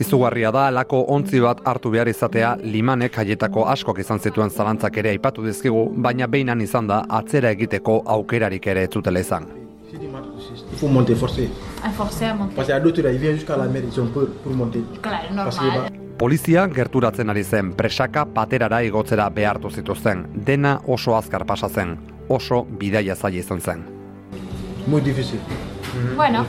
Izugarria 0.00 0.50
da 0.50 0.70
lako 0.70 1.04
ontzi 1.12 1.40
bat 1.44 1.58
hartu 1.64 1.90
behar 1.92 2.08
izatea 2.08 2.54
limanek 2.62 3.18
haietako 3.20 3.66
askok 3.68 3.98
izan 4.00 4.18
zituen 4.18 4.48
zalantzak 4.50 4.96
ere 4.96 5.10
aipatu 5.10 5.44
dizkigu, 5.44 5.90
baina 5.96 6.26
behinan 6.26 6.60
izan 6.64 6.86
da 6.88 7.02
atzera 7.08 7.50
egiteko 7.52 7.98
aukerarik 8.06 8.66
ere 8.66 8.84
ez 8.84 8.90
zutela 8.94 9.20
izan. 9.20 9.44
il 9.92 10.78
faut 10.78 10.88
monter, 10.88 11.14
forcer. 11.14 11.48
À 11.84 11.90
forcer 11.90 12.24
à 12.24 12.34
monter. 12.34 12.54
Parce 12.56 12.66
qu'il 12.66 12.74
y 12.74 12.78
a 12.78 12.80
d'autres 12.80 13.02
là, 13.02 13.12
ils 13.12 13.18
viennent 13.18 13.36
jusqu'à 13.36 13.56
la 13.56 13.66
mer, 13.66 13.82
ils 13.86 14.00
ont 14.00 14.06
peur 14.06 14.26
pour 14.42 14.52
monter. 14.52 14.82
Claro, 15.02 15.28
que, 15.28 15.34
normal. 15.34 16.03
Polizia 16.18 16.68
gerturatzen 16.68 17.30
ari 17.30 17.42
zen, 17.42 17.72
presaka 17.74 18.24
paterara 18.24 18.80
igotzera 18.86 19.28
behartu 19.30 19.70
zituzten. 19.70 20.26
Dena 20.46 20.78
oso 20.86 21.16
azkar 21.16 21.44
pasa 21.44 21.68
zen, 21.68 21.96
oso 22.28 22.64
bidaia 22.64 23.14
zaila 23.14 23.38
izan 23.38 23.60
zen. 23.60 23.84
muy 24.86 25.00
difficile. 25.00 25.40
Bueno, 26.16 26.44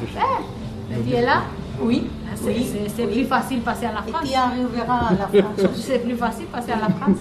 eh, 0.91 1.03
tu 1.03 1.15
es 1.15 1.21
là 1.21 1.43
Oui. 1.81 2.09
C'est 2.35 3.07
plus 3.07 3.25
facile 3.25 3.61
passer 3.61 3.85
à 3.85 3.93
la 3.93 4.01
France. 4.01 4.25
Et 4.25 4.29
tu 4.29 4.35
arriveras 4.35 5.07
à 5.07 5.13
la 5.13 5.27
France. 5.27 5.71
C'est 5.75 5.99
plus 5.99 6.15
facile 6.15 6.45
passer 6.47 6.71
à 6.71 6.79
la 6.79 6.89
France. 6.89 7.17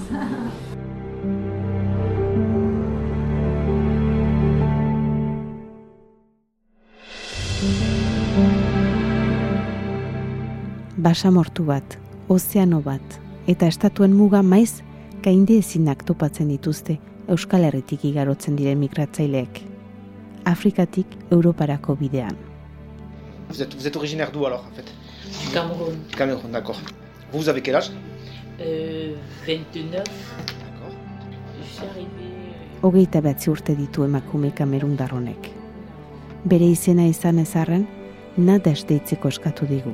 basamortu 10.97 11.63
bat, 11.63 11.99
ozeano 12.35 12.81
bat, 12.83 13.21
eta 13.47 13.67
estatuen 13.67 14.13
muga 14.17 14.43
maiz 14.43 14.83
gainde 15.25 15.59
ezinak 15.59 16.05
topatzen 16.05 16.49
dituzte 16.53 16.99
Euskal 17.29 17.65
Herritik 17.65 18.05
igarotzen 18.05 18.57
diren 18.57 18.79
migratzaileek. 18.83 19.63
Afrikatik 20.45 21.07
Europarako 21.31 21.97
bidean. 21.97 22.37
Vous 23.49 23.63
êtes, 23.63 23.75
vous 23.75 23.87
êtes 23.87 23.97
originaire 23.97 24.31
d'où 24.33 24.45
alors 24.47 24.67
en 24.71 24.75
fait 24.75 24.91
Du 25.43 25.53
Cameroun. 25.53 25.95
Du 26.09 26.17
Cameroun, 26.17 26.51
d'accord. 26.53 26.81
Vous, 27.33 27.39
vous 27.39 27.49
avez 27.49 27.63
quel 27.63 27.77
âge 27.77 27.91
Euh, 28.61 29.15
29. 29.47 30.05
Je 31.61 31.65
suis 31.67 31.85
arrivée. 31.85 32.35
Hogeita 32.83 33.21
behatzi 33.21 33.51
urte 33.51 33.75
ditu 33.75 34.05
emakume 34.05 34.53
honek. 35.13 35.51
Bere 36.45 36.65
izena 36.65 37.07
izan 37.07 37.39
ezarren, 37.39 37.87
nadas 38.37 38.85
deitzeko 38.87 39.29
eskatu 39.29 39.67
digu. 39.67 39.91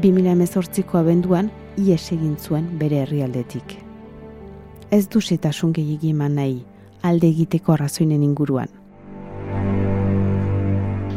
2018ko 0.00 0.98
abenduan, 1.00 1.50
ies 1.80 2.10
egin 2.12 2.36
zuen 2.36 2.66
bere 2.80 2.98
herrialdetik. 3.04 3.76
Ez 4.92 5.06
du 5.08 5.20
setasun 5.24 5.72
gehiagi 5.76 6.10
eman 6.12 6.34
nahi, 6.36 6.58
alde 7.02 7.28
egiteko 7.32 7.72
arrazoinen 7.72 8.22
inguruan. 8.22 8.68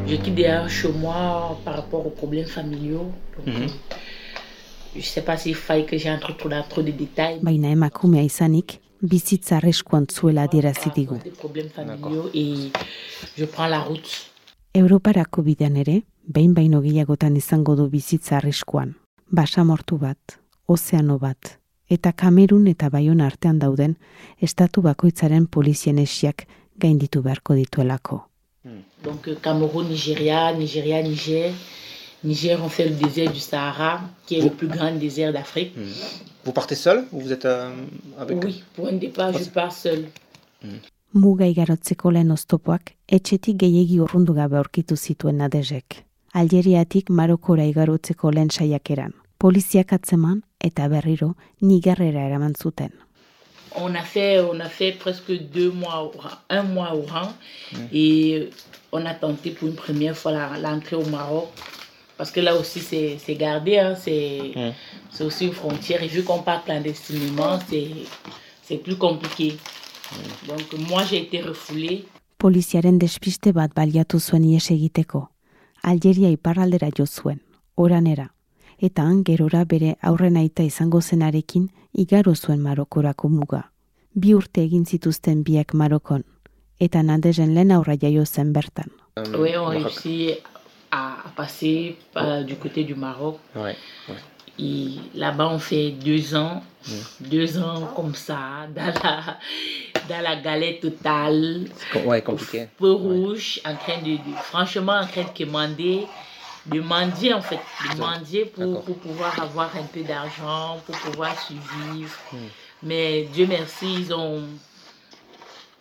Quitte 0.08 0.32
derrière 0.34 0.70
chez 0.70 0.92
moi 1.02 1.58
par 1.66 1.76
rapport 1.76 2.06
aux 2.08 2.16
problèmes 2.22 2.48
familiaux. 2.48 3.12
Donc, 3.38 3.48
Mhm. 3.48 3.64
euh, 3.64 3.70
je 4.96 5.02
sais 5.02 5.22
pas 5.26 5.38
s'il 5.38 5.56
faille 5.56 5.86
que 5.86 5.98
j'entre 5.98 6.36
trop 6.38 6.50
dans 6.50 6.64
trop 6.68 6.82
de 6.82 6.92
détails. 6.92 7.40
Baina 7.44 7.70
emakumea 7.70 8.22
izanik, 8.24 8.80
bizitza 9.02 9.58
arriskuan 9.58 10.06
zuela 10.10 10.44
adierazi 10.44 10.90
digu. 10.96 11.16
Problèmes 11.38 11.70
familiaux 11.70 12.30
et 12.34 12.72
je 13.38 13.46
prends 13.46 13.68
la 13.68 13.80
route. 13.82 14.10
Europarako 14.74 15.42
bidean 15.44 15.76
ere, 15.76 16.02
behin 16.30 16.54
baino 16.54 16.82
gehiagotan 16.82 17.36
izango 17.38 17.76
du 17.76 17.90
bizitza 17.90 18.38
arriskuan. 18.38 18.96
Basamortu 19.32 19.98
bat, 19.98 20.40
ozeano 20.68 21.18
bat, 21.20 21.58
eta 21.90 22.14
Kamerun 22.14 22.68
eta 22.68 22.90
Baiona 22.90 23.26
artean 23.26 23.60
dauden, 23.60 23.96
estatu 24.42 24.82
bakoitzaren 24.86 25.48
polizien 25.48 25.98
esiak 25.98 26.48
gainditu 26.78 27.22
beharko 27.22 27.56
dituelako. 27.56 28.24
Donc 29.04 29.28
euh, 29.28 29.38
Cameroun, 29.42 29.90
Nigeria, 29.90 30.52
Nigeria, 30.54 31.02
Niger. 31.02 31.54
Niger, 32.24 32.60
on 32.62 32.70
fait 32.70 32.86
le 32.90 32.96
désert 32.96 33.32
du 33.32 33.40
Sahara, 33.40 34.02
qui 34.26 34.36
est 34.36 34.44
le 34.44 34.50
plus 34.50 34.68
grand 34.68 34.92
désert 34.92 35.32
d'Afrique. 35.32 35.74
Vous 36.44 36.52
partez 36.52 36.76
seul 36.76 37.06
ou 37.14 37.22
vous 37.22 37.32
êtes 37.32 37.46
euh, 37.46 37.72
avec 38.18 38.44
Oui, 38.44 38.64
pour 38.74 38.88
un 38.88 38.94
départ, 38.94 39.32
je 39.32 39.46
pars 39.46 39.72
seule. 39.72 40.06
Muga 41.14 41.48
igarotzeko 41.48 42.12
lehen 42.12 42.30
oztopoak, 42.30 42.92
etxetik 43.08 43.58
gehiegi 43.64 43.98
urrundu 44.04 44.36
gabe 44.38 44.60
aurkitu 44.60 44.96
zituen 44.96 45.40
nadezek. 45.42 46.04
Algeriatik 46.34 47.10
Marokora 47.10 47.64
igarotzeko 47.66 48.32
lehen 48.32 48.50
saiakeran. 48.52 49.14
Poliziak 49.40 49.94
atzeman 49.94 50.42
eta 50.60 50.88
berriro 50.92 51.36
nigarrera 51.62 52.26
eraman 52.28 52.54
zuten. 52.62 52.90
On 53.76 53.96
a 53.96 54.02
fait, 54.04 54.40
on 54.42 54.60
a 54.62 54.70
fait 54.70 54.92
presque 55.00 55.32
deux 55.54 55.72
mois, 55.72 56.12
un 56.50 56.64
mois 56.64 56.94
au 56.96 57.04
rang 57.04 57.32
et 57.94 58.50
on 58.92 59.06
a 59.06 59.14
tenté 59.14 59.52
pour 59.52 59.68
une 59.68 59.76
première 59.76 60.18
fois 60.18 60.32
la- 60.32 60.58
l'entrée 60.60 60.96
au 60.96 61.06
Maroc. 61.06 61.48
Parce 62.18 62.32
que 62.32 62.42
là 62.42 62.56
aussi, 62.56 62.80
c'est 62.80 63.18
c'est 63.18 63.36
gardé, 63.36 63.78
hein, 63.78 63.96
c'est 63.96 64.52
Mm. 64.56 64.72
c'est 65.12 65.24
aussi 65.24 65.46
une 65.48 65.54
frontière. 65.54 66.04
Et 66.04 66.08
vu 66.08 66.24
qu'on 66.24 66.42
part 66.42 66.64
clandestinement, 66.66 67.60
c'est 67.70 67.88
c'est 68.64 68.78
plus 68.78 68.98
compliqué. 68.98 69.56
Donc, 70.48 70.66
moi, 70.90 71.04
j'ai 71.06 71.22
été 71.22 71.40
refoulée. 71.42 72.06
Poliziaren 72.38 72.98
despiste 72.98 73.52
bat 73.54 73.70
baliatu 73.76 74.20
zuen 74.20 74.44
ies 74.44 74.72
egiteko. 74.72 75.28
Algeria 75.84 76.30
iparraldera 76.30 76.90
jo 76.98 77.06
zuen, 77.06 77.42
oranera. 77.76 78.32
Eta 78.80 79.04
han 79.04 79.24
gerora 79.26 79.66
bere 79.66 79.96
aurren 80.02 80.38
aita 80.38 80.64
izango 80.64 81.02
zenarekin 81.02 81.70
igaro 81.94 82.34
zuen 82.36 82.60
Marokorako 82.62 83.30
muga. 83.30 83.72
Bi 84.16 84.34
urte 84.34 84.62
egin 84.64 84.86
zituzten 84.86 85.44
biak 85.44 85.74
Marokon, 85.74 86.24
eta 86.80 87.04
Nadezen 87.04 87.54
lehen 87.54 87.72
aurra 87.72 87.96
jaio 88.02 88.26
zen 88.26 88.54
bertan. 88.54 88.90
Oui, 89.38 89.52
on 89.58 89.68
réussit 89.70 90.38
à, 90.92 91.26
à 91.26 91.30
passer 91.36 91.98
par- 92.14 92.44
du 92.46 92.56
côté 92.56 92.84
du 92.86 92.96
Maroc. 92.96 93.38
Ouais, 93.56 93.76
ouais. 94.08 94.24
Et 94.62 94.90
là-bas, 95.16 95.48
on 95.50 95.60
fait 95.60 95.92
deux 95.92 96.36
ans, 96.36 96.62
deux 97.22 97.58
ans 97.60 97.92
comme 97.96 98.14
ça, 98.16 98.68
dans 98.76 98.94
la, 99.04 99.38
dans 100.10 100.22
la 100.22 100.36
galère 100.36 100.80
totale. 100.82 101.66
Ouais, 102.06 102.22
compliqué. 102.22 102.68
Peu 102.78 102.92
rouge, 102.92 103.62
en 103.66 103.76
train 103.76 104.00
de, 104.02 104.12
de- 104.18 104.36
franchement, 104.44 105.00
en 105.00 105.08
train 105.08 105.24
de 105.24 105.38
commander, 105.46 106.06
de 106.66 106.82
mendier 106.82 107.34
en 107.34 107.42
fait, 107.42 107.60
de 107.96 108.00
mendier 108.02 108.46
pour, 108.46 108.82
pour 108.84 108.98
pouvoir 108.98 109.40
avoir 109.42 109.72
un 109.78 109.84
peu 109.84 110.02
d'argent, 110.02 110.78
pour 110.86 110.96
pouvoir 110.98 111.36
survivre. 111.42 112.18
Mais 112.84 113.24
Dieu 113.34 113.46
merci, 113.48 113.94
ils 114.02 114.14
ont. 114.14 114.44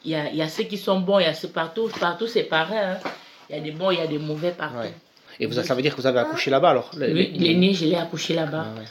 Il 0.04 0.12
y 0.12 0.14
a, 0.14 0.32
y 0.32 0.40
a 0.42 0.48
ceux 0.48 0.62
qui 0.64 0.78
sont 0.78 1.00
bons, 1.00 1.18
il 1.18 1.24
y 1.24 1.26
a 1.26 1.34
ceux 1.34 1.48
partout. 1.48 1.90
Partout, 1.98 2.28
c'est 2.28 2.44
pareil. 2.44 2.78
hein. 2.78 2.98
Il 3.50 3.56
y 3.56 3.58
a 3.58 3.62
des 3.62 3.72
bons, 3.72 3.90
il 3.90 3.98
y 3.98 4.00
a 4.02 4.06
des 4.06 4.18
mauvais 4.18 4.52
partout. 4.52 4.78
Ouais. 4.78 4.94
Et 5.40 5.46
vous, 5.46 5.52
ça 5.54 5.74
veut 5.74 5.82
dire 5.82 5.94
que 5.94 6.00
vous 6.00 6.06
avez 6.06 6.18
accouché 6.18 6.50
là-bas 6.50 6.70
alors 6.70 6.90
Le- 6.96 7.12
Oui, 7.12 7.32
le- 7.34 7.44
L'aîné, 7.44 7.72
je 7.74 7.84
l'ai 7.84 7.94
accouché 7.96 8.34
là-bas. 8.34 8.66
Ah 8.74 8.78
ouais. 8.80 8.86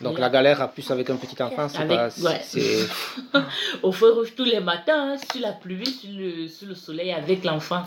Donc 0.00 0.18
la 0.20 0.30
galère, 0.30 0.60
en 0.62 0.68
plus 0.68 0.88
avec 0.92 1.10
un 1.10 1.16
petit 1.16 1.42
enfant, 1.42 1.68
c'est 1.68 1.78
Avec- 1.78 1.96
pas. 1.98 2.08
ouais. 2.22 2.40
c'est- 2.42 2.86
Au 3.82 3.90
feu 3.90 4.12
rouge 4.12 4.32
tous 4.36 4.44
les 4.44 4.60
matins, 4.60 5.14
hein, 5.14 5.16
sur 5.32 5.40
la 5.40 5.52
pluie, 5.52 5.86
sur 5.86 6.10
le, 6.12 6.46
sur 6.46 6.68
le 6.68 6.74
soleil, 6.76 7.10
avec 7.12 7.44
l'enfant. 7.44 7.82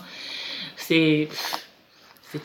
C'est. 0.76 1.28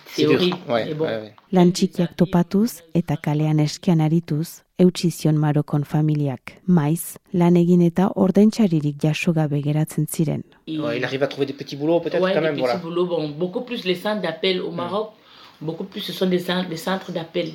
C'est 0.08 0.26
horrible. 0.28 0.58
Ouais, 0.68 0.94
bon. 0.94 1.06
ouais, 1.06 1.16
ouais. 1.22 1.34
Lan 1.56 1.70
txikiak 1.72 2.16
topatuz 2.20 2.82
eta 3.00 3.16
kalean 3.24 3.60
eskian 3.64 4.02
arituz, 4.04 4.50
eutsi 4.84 5.10
zion 5.16 5.38
Marokon 5.40 5.86
familiak. 5.88 6.58
Maiz, 6.68 7.16
lan 7.34 7.56
egin 7.56 7.80
eta 7.86 8.10
ordaintzaririk 8.20 8.98
jaso 9.02 9.32
gabe 9.34 9.62
geratzen 9.64 10.06
ziren. 10.12 10.44
Il 10.68 10.82
arrive 11.06 11.24
à 11.24 11.28
trouver 11.28 11.46
des 11.46 11.54
petits 11.54 11.78
boulots 11.78 12.02
peut-être 12.02 12.22
Ouais, 12.22 12.34
quand 12.34 12.42
des 12.42 12.48
même. 12.48 12.56
petits 12.56 12.66
Voilà. 12.66 12.80
boulots. 12.80 13.06
Bon, 13.06 13.30
beaucoup 13.30 13.62
plus 13.62 13.86
les 13.86 13.96
centres 13.96 14.22
d'appel 14.22 14.60
au 14.62 14.72
Maroc, 14.72 15.14
beaucoup 15.62 15.84
plus 15.86 16.02
ce 16.02 16.14
sont 16.14 16.28
des, 16.28 16.40
cen- 16.40 16.68
des 16.68 16.78
centres 16.78 17.12
d'appel 17.12 17.54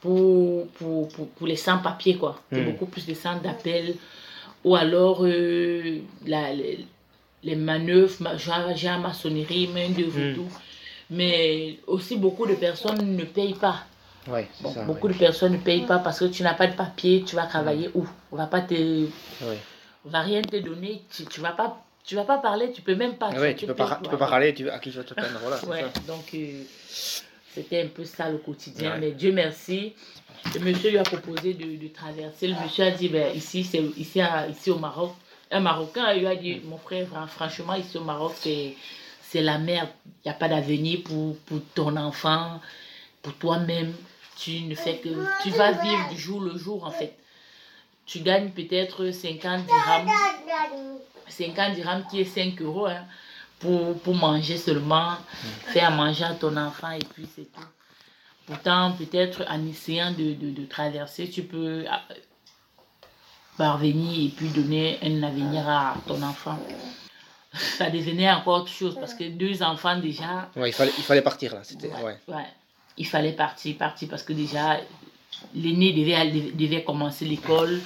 pour, 0.00 0.66
pour, 0.74 1.08
pour, 1.08 1.28
pour 1.30 1.46
les 1.46 1.56
sans-papiers, 1.56 2.16
quoi. 2.16 2.40
C'est 2.52 2.60
Mm. 2.62 2.64
beaucoup 2.66 2.86
plus 2.86 3.04
des 3.06 3.14
centres 3.14 3.42
d'appel. 3.42 3.96
Ou 4.64 4.74
alors 4.76 5.24
euh, 5.24 5.98
la, 6.26 6.52
les, 6.52 6.84
les 7.42 7.56
manœuvres, 7.56 8.14
ma- 8.20 8.36
genre, 8.36 8.74
genre 8.76 8.98
maçonnerie, 9.00 9.68
main 9.68 9.88
d'œuvre 9.90 10.18
et 10.18 10.32
Mm. 10.32 10.34
tout. 10.34 10.48
Mais 11.10 11.78
aussi 11.86 12.16
beaucoup 12.16 12.46
de 12.46 12.54
personnes 12.54 13.16
ne 13.16 13.24
payent 13.24 13.54
pas. 13.54 13.84
Ouais, 14.26 14.46
c'est 14.52 14.62
Bon, 14.64 14.72
ça. 14.74 14.84
beaucoup 14.84 15.08
de 15.08 15.14
personnes 15.14 15.52
ne 15.52 15.58
payent 15.58 15.86
pas 15.86 15.98
parce 16.00 16.18
que 16.18 16.26
tu 16.26 16.42
n'as 16.42 16.54
pas 16.54 16.66
de 16.66 16.74
papier, 16.74 17.24
tu 17.26 17.34
vas 17.34 17.46
travailler 17.46 17.88
où? 17.94 18.06
On 18.30 18.36
va 18.36 18.46
pas 18.46 18.60
te, 18.60 18.74
Ouais. 18.74 19.58
on 20.04 20.10
va 20.10 20.20
rien 20.20 20.42
te 20.42 20.56
donner, 20.56 21.02
tu, 21.10 21.24
tu 21.24 21.40
vas 21.40 21.52
pas, 21.52 21.82
tu 22.08 22.14
vas 22.14 22.24
pas 22.24 22.38
parler, 22.38 22.72
tu 22.72 22.80
peux 22.80 22.94
même 22.94 23.16
pas. 23.16 23.28
Ouais, 23.32 23.54
tu 23.54 23.66
peux 23.66 23.74
pas, 23.74 24.00
tu 24.02 24.08
peux 24.08 24.16
pas 24.16 24.40
tu, 24.54 24.70
à 24.70 24.78
qui 24.78 24.90
tu 24.90 24.96
vas 24.96 25.04
te 25.04 25.12
plaindre, 25.12 25.38
voilà. 25.42 25.58
c'est 25.58 25.66
Ouais, 25.66 25.82
ça. 25.82 26.00
donc 26.06 26.24
euh, 26.32 26.62
c'était 27.54 27.82
un 27.82 27.88
peu 27.88 28.04
ça 28.04 28.30
le 28.30 28.38
quotidien. 28.38 28.92
Ouais. 28.92 28.98
Mais 29.00 29.10
Dieu 29.12 29.30
merci, 29.30 29.92
le 30.54 30.60
monsieur 30.60 30.88
lui 30.88 30.96
a 30.96 31.02
proposé 31.02 31.52
de, 31.52 31.76
de 31.76 31.88
traverser. 31.88 32.48
Le 32.48 32.54
monsieur 32.64 32.84
a 32.84 32.90
dit, 32.92 33.10
ben, 33.10 33.36
ici, 33.36 33.62
c'est 33.62 33.82
ici, 33.98 34.22
à- 34.22 34.48
ici 34.48 34.70
au 34.70 34.78
Maroc. 34.78 35.12
Un 35.50 35.60
Marocain 35.60 36.14
lui 36.14 36.26
a 36.26 36.34
dit, 36.34 36.62
mon 36.64 36.78
frère, 36.78 37.06
fran- 37.08 37.26
franchement, 37.26 37.74
ici 37.74 37.98
au 37.98 38.04
Maroc, 38.04 38.32
c'est 38.40 38.74
c'est 39.30 39.42
la 39.42 39.58
merde. 39.58 39.90
Il 40.24 40.28
n'y 40.28 40.30
a 40.30 40.34
pas 40.34 40.48
d'avenir 40.48 41.00
pour, 41.04 41.36
pour 41.40 41.60
ton 41.74 41.94
enfant, 41.96 42.58
pour 43.20 43.34
toi-même. 43.34 43.92
Tu 44.38 44.62
ne 44.62 44.74
fais 44.74 44.96
que... 44.96 45.10
Tu 45.42 45.50
vas 45.50 45.72
vivre 45.72 46.08
du 46.10 46.18
jour 46.18 46.40
le 46.40 46.56
jour, 46.56 46.84
en 46.86 46.90
fait. 46.90 47.12
Tu 48.08 48.20
gagnes 48.20 48.50
peut-être 48.50 49.10
50 49.10 49.66
dirhams. 49.66 50.08
50 51.28 51.74
dirhams 51.74 52.04
qui 52.10 52.22
est 52.22 52.24
5 52.24 52.60
euros 52.62 52.86
hein, 52.86 53.04
pour, 53.60 53.98
pour 54.00 54.14
manger 54.14 54.56
seulement, 54.56 55.12
faire 55.66 55.90
manger 55.90 56.24
à 56.24 56.34
ton 56.34 56.56
enfant 56.56 56.90
et 56.92 57.04
puis 57.14 57.28
c'est 57.36 57.52
tout. 57.52 57.60
Pourtant, 58.46 58.92
peut-être 58.92 59.44
en 59.50 59.66
essayant 59.66 60.10
de, 60.12 60.32
de, 60.32 60.50
de 60.50 60.64
traverser, 60.64 61.28
tu 61.28 61.42
peux 61.42 61.84
ah, 61.90 62.00
parvenir 63.58 64.26
et 64.26 64.30
puis 64.30 64.48
donner 64.48 64.98
un 65.02 65.22
avenir 65.22 65.68
à 65.68 65.94
ton 66.06 66.22
enfant. 66.22 66.58
Ça 67.52 67.90
devenait 67.90 68.30
encore 68.30 68.62
autre 68.62 68.72
chose 68.72 68.96
parce 68.98 69.12
que 69.12 69.28
deux 69.28 69.62
enfants 69.62 69.98
déjà, 69.98 70.48
Ouais, 70.56 70.70
il, 70.70 70.72
fallait, 70.72 70.92
il 70.96 71.04
fallait 71.04 71.22
partir 71.22 71.54
là. 71.54 71.60
C'était, 71.62 71.88
ouais. 71.88 72.16
ouais, 72.28 72.46
il 72.96 73.06
fallait 73.06 73.32
partir, 73.32 73.76
partir 73.76 74.08
parce 74.08 74.22
que 74.22 74.32
déjà 74.32 74.78
l'aîné 75.54 75.92
devait, 75.92 76.52
devait 76.54 76.84
commencer 76.84 77.24
l'école. 77.24 77.80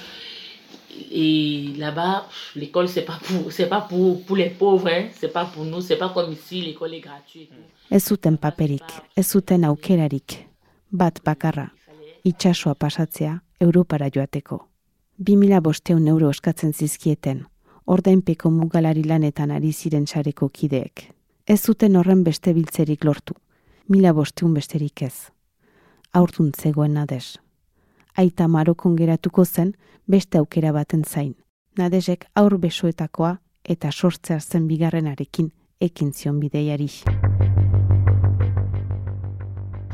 Et 1.11 1.73
là-bas, 1.77 2.27
l'école, 2.55 2.87
c'est 2.87 3.01
pas 3.01 3.19
pour, 3.23 3.51
c'est 3.51 3.67
pas 3.67 3.81
pour, 3.81 4.23
pour 4.23 4.35
les 4.35 4.51
pauvres, 4.51 4.87
hein. 4.87 5.07
c'est 5.19 5.33
pas 5.33 5.45
pour 5.45 5.65
nous, 5.65 5.81
c'est 5.81 5.97
pas 5.97 6.09
comme 6.09 6.31
ici, 6.31 6.61
l'école 6.61 6.93
est 6.93 6.99
gratuite. 6.99 7.49
Ez 7.93 8.07
zuten 8.07 8.37
paperik, 8.37 8.83
ez 9.15 9.27
zuten 9.27 9.63
aukerarik. 9.67 10.47
Bat 10.89 11.19
bakarra, 11.25 11.67
itsasoa 12.23 12.73
pasatzea 12.75 13.41
Europara 13.61 14.07
joateko. 14.09 14.57
2000 15.19 15.59
bosteun 15.61 16.07
euro 16.07 16.29
eskatzen 16.33 16.73
zizkieten, 16.73 17.43
ordainpeko 17.85 18.49
mugalari 18.49 19.03
lanetan 19.03 19.51
ari 19.51 19.73
ziren 19.73 20.07
sareko 20.07 20.49
kideek. 20.49 21.05
Ez 21.45 21.61
zuten 21.61 21.95
horren 21.95 22.23
beste 22.23 22.53
biltzerik 22.53 23.05
lortu, 23.05 23.35
mila 23.89 24.13
bosteun 24.13 24.53
besterik 24.53 25.01
ez. 25.01 25.32
Aurtun 26.13 26.51
zegoen 26.61 26.93
nades. 26.93 27.39
Aita 28.17 28.47
Marokon 28.47 28.95
geratuko 28.97 29.45
zen 29.45 29.73
beste 30.07 30.37
aukera 30.37 30.71
baten 30.75 31.03
zain. 31.09 31.33
Nadesek 31.77 32.27
aur 32.37 32.57
besoetakoa 32.61 33.35
eta 33.69 33.89
sortzea 33.91 34.39
zen 34.39 34.67
bigarrenarekin 34.69 35.49
ekin 35.81 36.11
zion 36.13 36.39
bideiari. 36.39 36.89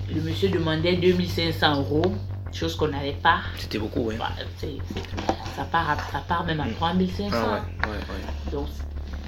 Le 0.09 0.21
monsieur 0.25 0.49
demandait 0.51 0.97
2500 0.97 1.75
euros, 1.81 2.11
chose 2.51 2.75
qu'on 2.75 2.87
n'avait 2.89 3.15
pas. 3.23 3.41
C'était 3.57 3.77
beaucoup, 3.79 4.01
ouais. 4.01 4.17
Bah, 4.17 4.31
ça, 5.55 5.63
part 5.71 5.89
à- 5.91 5.97
ça 6.11 6.19
part 6.27 6.45
même 6.45 6.59
à 6.59 6.67
3500. 6.67 7.29
Ah 7.37 7.61
ouais, 7.85 7.89
ouais, 7.91 7.95
ouais. 7.95 8.51
Donc, 8.51 8.67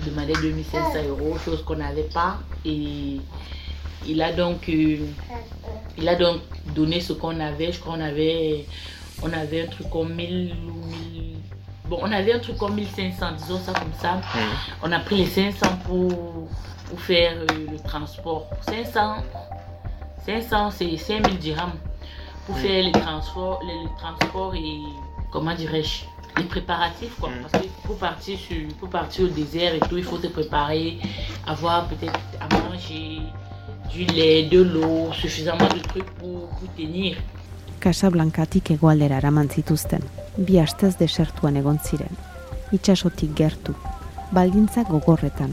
demandait 0.06 0.34
2500 0.34 1.08
euros, 1.08 1.38
chose 1.38 1.64
qu'on 1.64 1.76
n'avait 1.78 2.10
pas. 2.14 2.40
Et 2.66 3.22
il 4.08 4.22
a 4.22 4.32
donc, 4.32 4.68
euh, 4.70 4.98
il 5.98 6.08
a 6.08 6.16
donc 6.16 6.42
donné 6.76 7.00
ce 7.00 7.14
qu'on 7.14 7.40
avait. 7.40 7.72
Je 7.72 7.80
crois 7.80 7.96
qu'on 7.96 8.02
avait, 8.02 8.66
on 9.24 9.32
avait 9.32 9.64
un 9.64 9.68
truc 9.68 9.90
comme 9.90 10.14
1000 10.14 10.54
ou 10.68 10.88
1000. 10.88 11.36
Bon, 11.86 12.00
on 12.02 12.12
avait 12.12 12.34
un 12.34 12.40
truc 12.40 12.58
comme 12.58 12.76
1500, 12.76 13.26
disons 13.38 13.60
ça 13.60 13.74
comme 13.74 13.94
ça. 14.00 14.22
On 14.82 14.92
a 14.92 15.00
pris 15.00 15.18
les 15.18 15.26
500 15.26 15.66
pour, 15.86 16.48
pour 16.90 17.00
faire 17.02 17.34
euh, 17.34 17.68
le 17.72 17.80
transport. 17.80 18.48
500, 18.62 19.18
500 20.26 20.72
c'est 20.72 20.98
5000 20.98 21.38
dirhams 21.38 21.74
pour 22.46 22.58
faire 22.58 22.84
les 22.84 22.92
transports, 22.92 23.62
les, 23.64 23.74
les 23.74 23.96
transports 23.98 24.56
et, 24.56 24.80
comment 25.32 25.54
dirais-je, 25.54 26.06
les 26.38 26.48
préparatifs 26.48 27.16
quoi. 27.20 27.30
Parce 27.42 27.64
que 27.64 27.70
pour 27.86 27.98
partir, 27.98 28.38
sur, 28.40 28.68
pour 28.80 28.90
partir 28.90 29.26
au 29.26 29.28
désert 29.28 29.76
et 29.76 29.80
tout, 29.80 29.98
il 29.98 30.04
faut 30.04 30.18
se 30.18 30.28
préparer, 30.28 31.00
avoir 31.46 31.88
peut-être 31.88 32.20
à 32.40 32.48
manger, 32.56 33.20
du 33.94 34.06
lait, 34.06 34.44
de 34.50 34.62
l'eau, 34.62 35.12
suffisamment 35.14 35.68
de 35.68 35.80
trucs 35.80 36.10
pour, 36.20 36.48
pour 36.50 36.74
tenir. 36.78 37.18
Casablancatik 37.80 38.72
hegoaldera 38.72 39.18
eraman 39.18 39.50
zituzten, 39.50 40.04
bi 40.38 40.60
astez 40.62 40.96
desertuan 41.00 41.58
egon 41.60 41.80
ziren. 41.84 42.20
Itsasotik 42.72 43.34
gertu, 43.36 43.74
baldintza 44.32 44.86
gogorretan, 44.88 45.52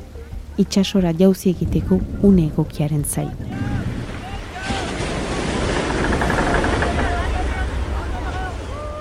itsasora 0.59 1.15
jauzi 1.19 1.51
egiteko 1.51 1.99
une 2.23 2.47
egokiaren 2.53 3.05
zain. 3.05 3.33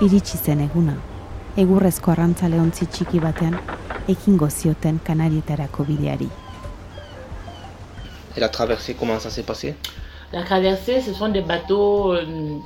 Iritsi 0.01 0.37
zen 0.37 0.65
eguna, 0.65 0.97
egurrezko 1.57 2.13
arrantzale 2.13 2.59
ontzi 2.61 2.85
txiki 2.85 3.19
batean, 3.19 3.57
ekingo 4.07 4.49
zioten 4.49 5.01
kanarietarako 5.03 5.85
bideari. 5.89 6.29
Et 8.37 8.39
la 8.39 8.49
traversée, 8.49 8.93
comment 8.93 9.19
ça 9.19 9.29
s'est 9.31 9.43
passé? 9.43 9.73
La 10.31 10.43
traversée, 10.43 11.01
ce 11.01 11.11
sont 11.13 11.29
des 11.29 11.41
bateaux. 11.41 12.13
euh, 12.13 12.57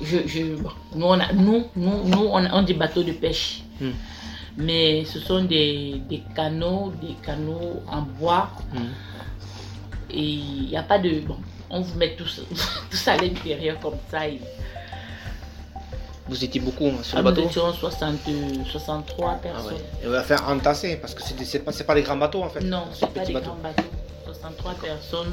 je, 0.00 0.18
je- 0.26 0.56
nous, 0.94 1.06
on 1.06 1.20
a- 1.20 1.32
nous, 1.34 1.66
nous, 1.76 2.04
nous, 2.04 2.26
on 2.30 2.44
a 2.44 2.62
dit 2.62 2.72
bateaux 2.74 3.02
de 3.02 3.12
pêche. 3.12 3.62
Hmm. 3.80 3.90
Mais 4.56 5.04
ce 5.04 5.18
sont 5.20 5.44
des, 5.44 6.00
des 6.08 6.22
canaux, 6.34 6.92
des 7.02 7.14
canaux 7.24 7.82
en 7.90 8.02
bois. 8.02 8.50
Et 10.10 10.20
il 10.20 10.68
n'y 10.68 10.76
a 10.76 10.82
pas 10.82 10.98
de. 10.98 11.20
Bon, 11.20 11.36
on 11.70 11.80
vous 11.80 11.98
met 11.98 12.14
tous, 12.16 12.40
tous 12.90 13.08
à 13.08 13.16
l'intérieur 13.16 13.78
comme 13.80 13.96
ça. 14.10 14.26
Et... 14.28 14.40
Vous 16.28 16.42
étiez 16.44 16.60
beaucoup 16.60 16.86
hein, 16.86 17.02
sur 17.02 17.18
Ah, 17.18 17.22
le 17.22 17.28
nous 17.30 17.34
bateau? 17.34 17.48
étions 17.48 17.72
60, 17.72 18.18
63 18.70 19.34
personnes. 19.42 19.74
Et 20.02 20.06
on 20.06 20.10
va 20.10 20.22
faire 20.22 20.48
entassé 20.48 20.96
parce 20.96 21.14
que 21.14 21.22
des- 21.34 21.44
c'est 21.44 21.58
pas, 21.60 21.72
c'est 21.72 21.84
pas 21.84 21.94
des 21.94 22.02
grands 22.02 22.16
bateaux 22.16 22.42
en 22.42 22.48
fait. 22.48 22.60
Non, 22.60 22.84
c'est 22.94 23.10
pas 23.12 23.24
des 23.24 23.32
grands 23.32 23.56
bateaux. 23.62 23.82
63 24.32 24.74
personnes, 24.80 25.32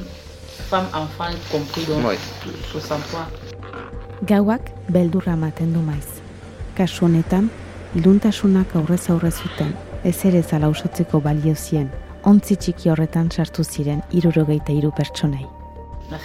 femmes, 0.69 0.87
enfants 0.93 1.35
compris, 1.51 1.85
donc 1.85 2.05
Ouais. 2.05 2.17
63. 2.71 3.27
Gauak 4.27 4.71
beldurra 4.89 5.33
ematen 5.33 5.71
du 5.73 5.79
maiz. 5.79 6.07
Kasu 6.75 7.05
honetan, 7.05 7.49
iluntasunak 7.95 8.75
aurrez 8.75 9.09
aurre 9.09 9.31
zuten, 9.31 9.73
ez 10.03 10.25
ere 10.25 10.41
zalausotzeko 10.43 11.19
balio 11.21 11.55
zien, 11.55 11.89
ontzi 12.23 12.55
txiki 12.55 12.89
horretan 12.89 13.31
sartu 13.31 13.63
ziren 13.63 14.01
irurogeita 14.11 14.71
hiru 14.73 14.91
pertsonei. 14.91 15.45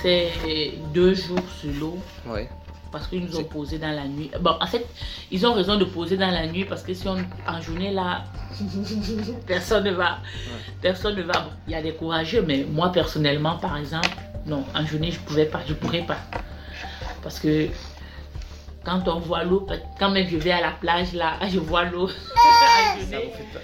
Fait 0.03 0.73
deux 0.93 1.15
jours 1.15 1.49
sur 1.61 1.71
l'eau. 1.81 1.99
Ouais. 2.27 2.49
Parce 2.95 3.09
qu'ils 3.09 3.25
nous 3.25 3.37
ont 3.41 3.43
posé 3.43 3.79
dans 3.79 3.91
la 3.91 4.05
nuit. 4.07 4.31
Bon, 4.41 4.53
en 4.61 4.67
fait, 4.69 4.87
ils 5.33 5.45
ont 5.45 5.53
raison 5.53 5.77
de 5.77 5.85
poser 5.85 6.17
dans 6.17 6.31
la 6.31 6.47
nuit 6.47 6.65
parce 6.65 6.85
que 6.85 6.95
si 6.95 7.09
on 7.09 7.17
en 7.45 7.61
journée 7.61 7.91
là, 7.91 8.23
personne 9.49 9.83
ne 9.83 9.91
va, 9.91 10.19
personne 10.81 11.17
ne 11.17 11.23
va. 11.23 11.33
Bon, 11.33 11.51
Il 11.67 11.73
y 11.73 11.75
a 11.75 11.83
des 11.83 11.91
courageux, 11.93 12.45
mais 12.47 12.65
moi 12.71 12.93
personnellement, 12.93 13.57
par 13.57 13.77
exemple, 13.79 14.11
non, 14.47 14.63
en 14.77 14.87
journée 14.87 15.11
je 15.11 15.19
pouvais 15.19 15.47
pas, 15.47 15.61
je 15.67 15.75
pourrais 15.75 16.03
pas, 16.03 16.19
parce 17.21 17.41
que 17.41 17.67
quand 18.85 19.09
on 19.09 19.19
voit 19.19 19.43
l'eau, 19.43 19.67
quand 19.99 20.11
même 20.11 20.29
je 20.29 20.37
vais 20.37 20.53
à 20.53 20.61
la 20.61 20.71
plage 20.71 21.15
là, 21.15 21.33
je 21.53 21.59
vois 21.59 21.87
l'eau. 21.87 22.09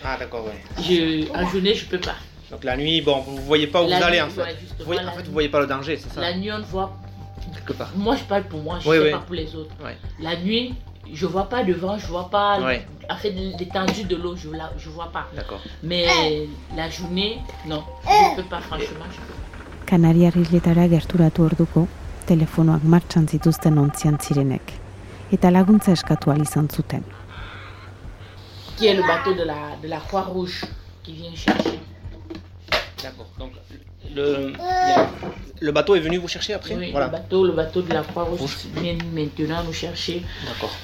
Ah 0.03 0.17
d'accord, 0.19 0.45
ouais. 0.47 0.61
je, 0.83 1.31
en 1.33 1.47
journée 1.49 1.75
je 1.75 1.87
peux 1.87 2.01
pas. 2.01 2.17
Donc 2.51 2.65
la 2.65 2.77
nuit, 2.77 3.01
bon, 3.01 3.21
vous 3.21 3.37
voyez 3.37 3.69
pas 3.69 3.81
où 3.85 3.87
La 3.89 3.99
vous 3.99 4.05
allez 4.07 4.17
nuit, 4.17 4.23
en 4.23 4.29
fait. 4.31 4.43
ouais, 4.43 4.57
Vous 4.81 4.85
voyez- 4.87 5.01
en 5.07 5.13
fait, 5.13 5.23
vous 5.23 5.33
voyez 5.33 5.49
pas 5.49 5.61
le 5.61 5.69
danger, 5.69 5.97
c'est 5.97 6.13
ça? 6.13 6.21
La 6.21 6.37
nuit 6.37 6.51
on 6.51 6.59
ne 6.59 6.65
voit 6.65 6.93
Quelque 7.71 7.79
part. 7.79 7.91
Moi, 7.97 8.17
je 8.17 8.25
parle 8.25 8.45
pour 8.45 8.63
moi, 8.63 8.79
je 8.81 8.89
Oui, 8.89 8.97
ne 8.97 9.01
sais 9.03 9.07
oui. 9.07 9.13
pas 9.13 9.19
pour 9.25 9.35
les 9.35 9.55
autres. 9.55 9.71
Ouais. 9.85 9.97
La 10.21 10.37
nuit, 10.37 10.75
je 11.13 11.27
vois 11.27 11.49
pas 11.49 11.63
devant, 11.65 11.99
je 11.99 12.07
vois 12.07 12.29
pas 12.31 12.59
en 13.09 13.17
fait 13.17 13.31
l'étendue 13.31 14.05
de 14.05 14.17
l'eau, 14.17 14.37
je 14.37 14.51
la, 14.51 14.71
je 14.79 14.89
vois 14.91 15.11
pas. 15.13 15.27
D'accord. 15.35 15.61
Mais 15.83 16.07
la 16.77 16.89
journée, 16.91 17.39
non, 17.67 17.83
je 18.05 18.37
peux 18.37 18.49
pas 18.49 18.61
franchement. 18.61 19.07
Je 19.11 19.17
peux 19.19 19.33
pas. 19.33 19.87
Kanariar 19.87 20.37
isletara 20.37 20.89
gerturatu 20.89 21.43
orduko, 21.43 21.87
telefonoak 22.27 22.83
martxan 22.85 23.27
zituzten 23.29 23.79
ontzian 23.79 24.19
zirenek. 24.23 24.73
Eta 25.33 25.51
laguntza 25.51 25.93
eskatu 25.93 26.31
ahal 26.31 26.43
izan 26.43 26.69
zuten. 26.71 27.03
Qui 28.77 28.87
est 28.87 28.95
le 28.95 29.03
bateau 29.03 29.35
de 29.35 29.43
la 29.45 29.77
de 29.83 29.89
la 29.89 29.99
Croix-Rouge 29.99 30.65
qui 31.03 31.13
vient 31.15 31.35
chercher. 31.35 31.81
D'accord. 33.03 33.27
Donc 33.39 33.53
le, 34.15 34.53
le 35.61 35.73
bateau 35.73 35.95
est 35.95 36.01
venu 36.01 36.19
vous 36.19 36.29
chercher 36.29 36.55
après 36.55 36.75
Oui, 36.77 36.91
Voilà. 36.93 37.07
le 37.07 37.13
bateau, 37.13 37.45
le 37.47 37.53
bateau 37.53 37.83
de 37.83 37.93
la 37.93 38.03
Croix-Rouge 38.03 38.67
vient 38.77 38.97
maintenant 39.15 39.63
nous 39.65 39.73
chercher. 39.73 40.23
D'accord. 40.47 40.75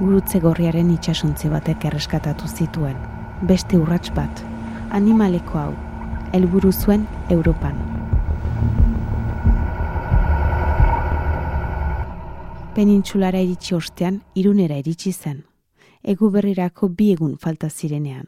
Gurutze 0.00 0.38
gorriaren 0.42 0.90
itsasontzi 0.90 1.48
batek 1.48 1.84
erreskatatu 1.84 2.48
zituen. 2.48 2.96
Beste 3.42 3.76
urrats 3.78 4.10
bat, 4.16 4.42
animaleko 4.90 5.58
hau, 5.58 5.74
helburu 6.32 6.72
zuen 6.72 7.06
Europan. 7.30 7.78
Penintsulara 12.74 13.40
iritsi 13.44 13.74
ostean, 13.76 14.20
irunera 14.34 14.78
iritsi 14.80 15.12
zen. 15.12 15.42
Egu 16.02 16.30
berrirako 16.34 16.88
bi 16.88 17.10
egun 17.12 17.36
falta 17.38 17.68
zirenean. 17.70 18.24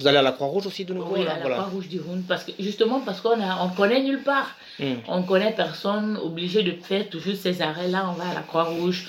Vous 0.00 0.08
allez 0.08 0.16
à 0.18 0.22
la 0.22 0.32
Croix-Rouge 0.32 0.66
aussi 0.66 0.84
de 0.84 0.92
nouveau 0.92 1.14
Oui, 1.14 1.24
là 1.24 1.32
à 1.32 1.34
la 1.34 1.40
Voilà. 1.40 1.56
Croix-Rouge 1.56 1.88
du 1.88 2.00
Rhône, 2.00 2.24
parce 2.26 2.42
que 2.44 2.50
justement 2.58 3.00
parce 3.00 3.20
qu'on 3.20 3.38
on 3.40 3.68
connaît 3.68 4.02
nulle 4.02 4.22
part. 4.22 4.50
Hmm. 4.80 4.94
On 5.06 5.22
connaît 5.22 5.52
personne, 5.52 6.18
obligé 6.22 6.64
de 6.64 6.72
faire 6.82 7.08
toujours 7.08 7.36
ces 7.36 7.62
arrêts-là, 7.62 8.06
on 8.10 8.14
va 8.14 8.30
à 8.30 8.34
la 8.34 8.40
Croix-Rouge. 8.40 9.06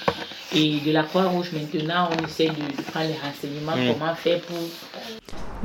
Et 0.54 0.80
de 0.86 0.91
la 0.91 1.02
Croix-Rouge, 1.04 1.52
maintenant, 1.54 2.10
on 2.12 2.24
essaie 2.26 2.50
de, 2.50 2.54
de 2.78 2.82
prendre 2.91 3.08
les 3.08 3.17
renseignements, 3.17 3.76
Mm. 3.76 3.93
comment 4.00 4.13
faire 4.15 4.41
pour... 4.41 4.58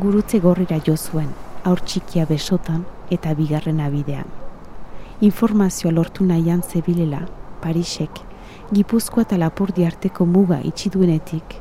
Gurutze 0.00 0.38
gorrira 0.40 0.78
jo 0.86 0.94
zuen, 0.96 1.28
aur 1.66 1.82
txikia 1.84 2.24
besotan 2.24 2.84
eta 3.12 3.34
bigarrena 3.34 3.90
bidean. 3.92 4.24
Informazioa 5.20 5.92
lortu 5.92 6.24
nahian 6.24 6.62
zebilela, 6.62 7.20
Parisek, 7.60 8.22
Gipuzkoa 8.72 9.26
eta 9.26 9.36
Lapurdi 9.36 9.84
arteko 9.84 10.24
muga 10.24 10.62
itxi 10.64 10.88
duenetik, 10.94 11.58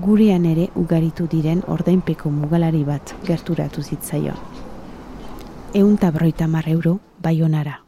gurean 0.00 0.44
ere 0.46 0.68
ugaritu 0.76 1.26
diren 1.30 1.62
ordainpeko 1.68 2.30
mugalari 2.30 2.84
bat 2.84 3.14
gerturatu 3.26 3.82
zitzaion. 3.82 4.36
Eun 5.74 5.94
eta 5.94 6.10
berroita 6.10 6.44
hamar 6.44 6.68
euro, 6.68 6.98
baionara. 7.20 7.78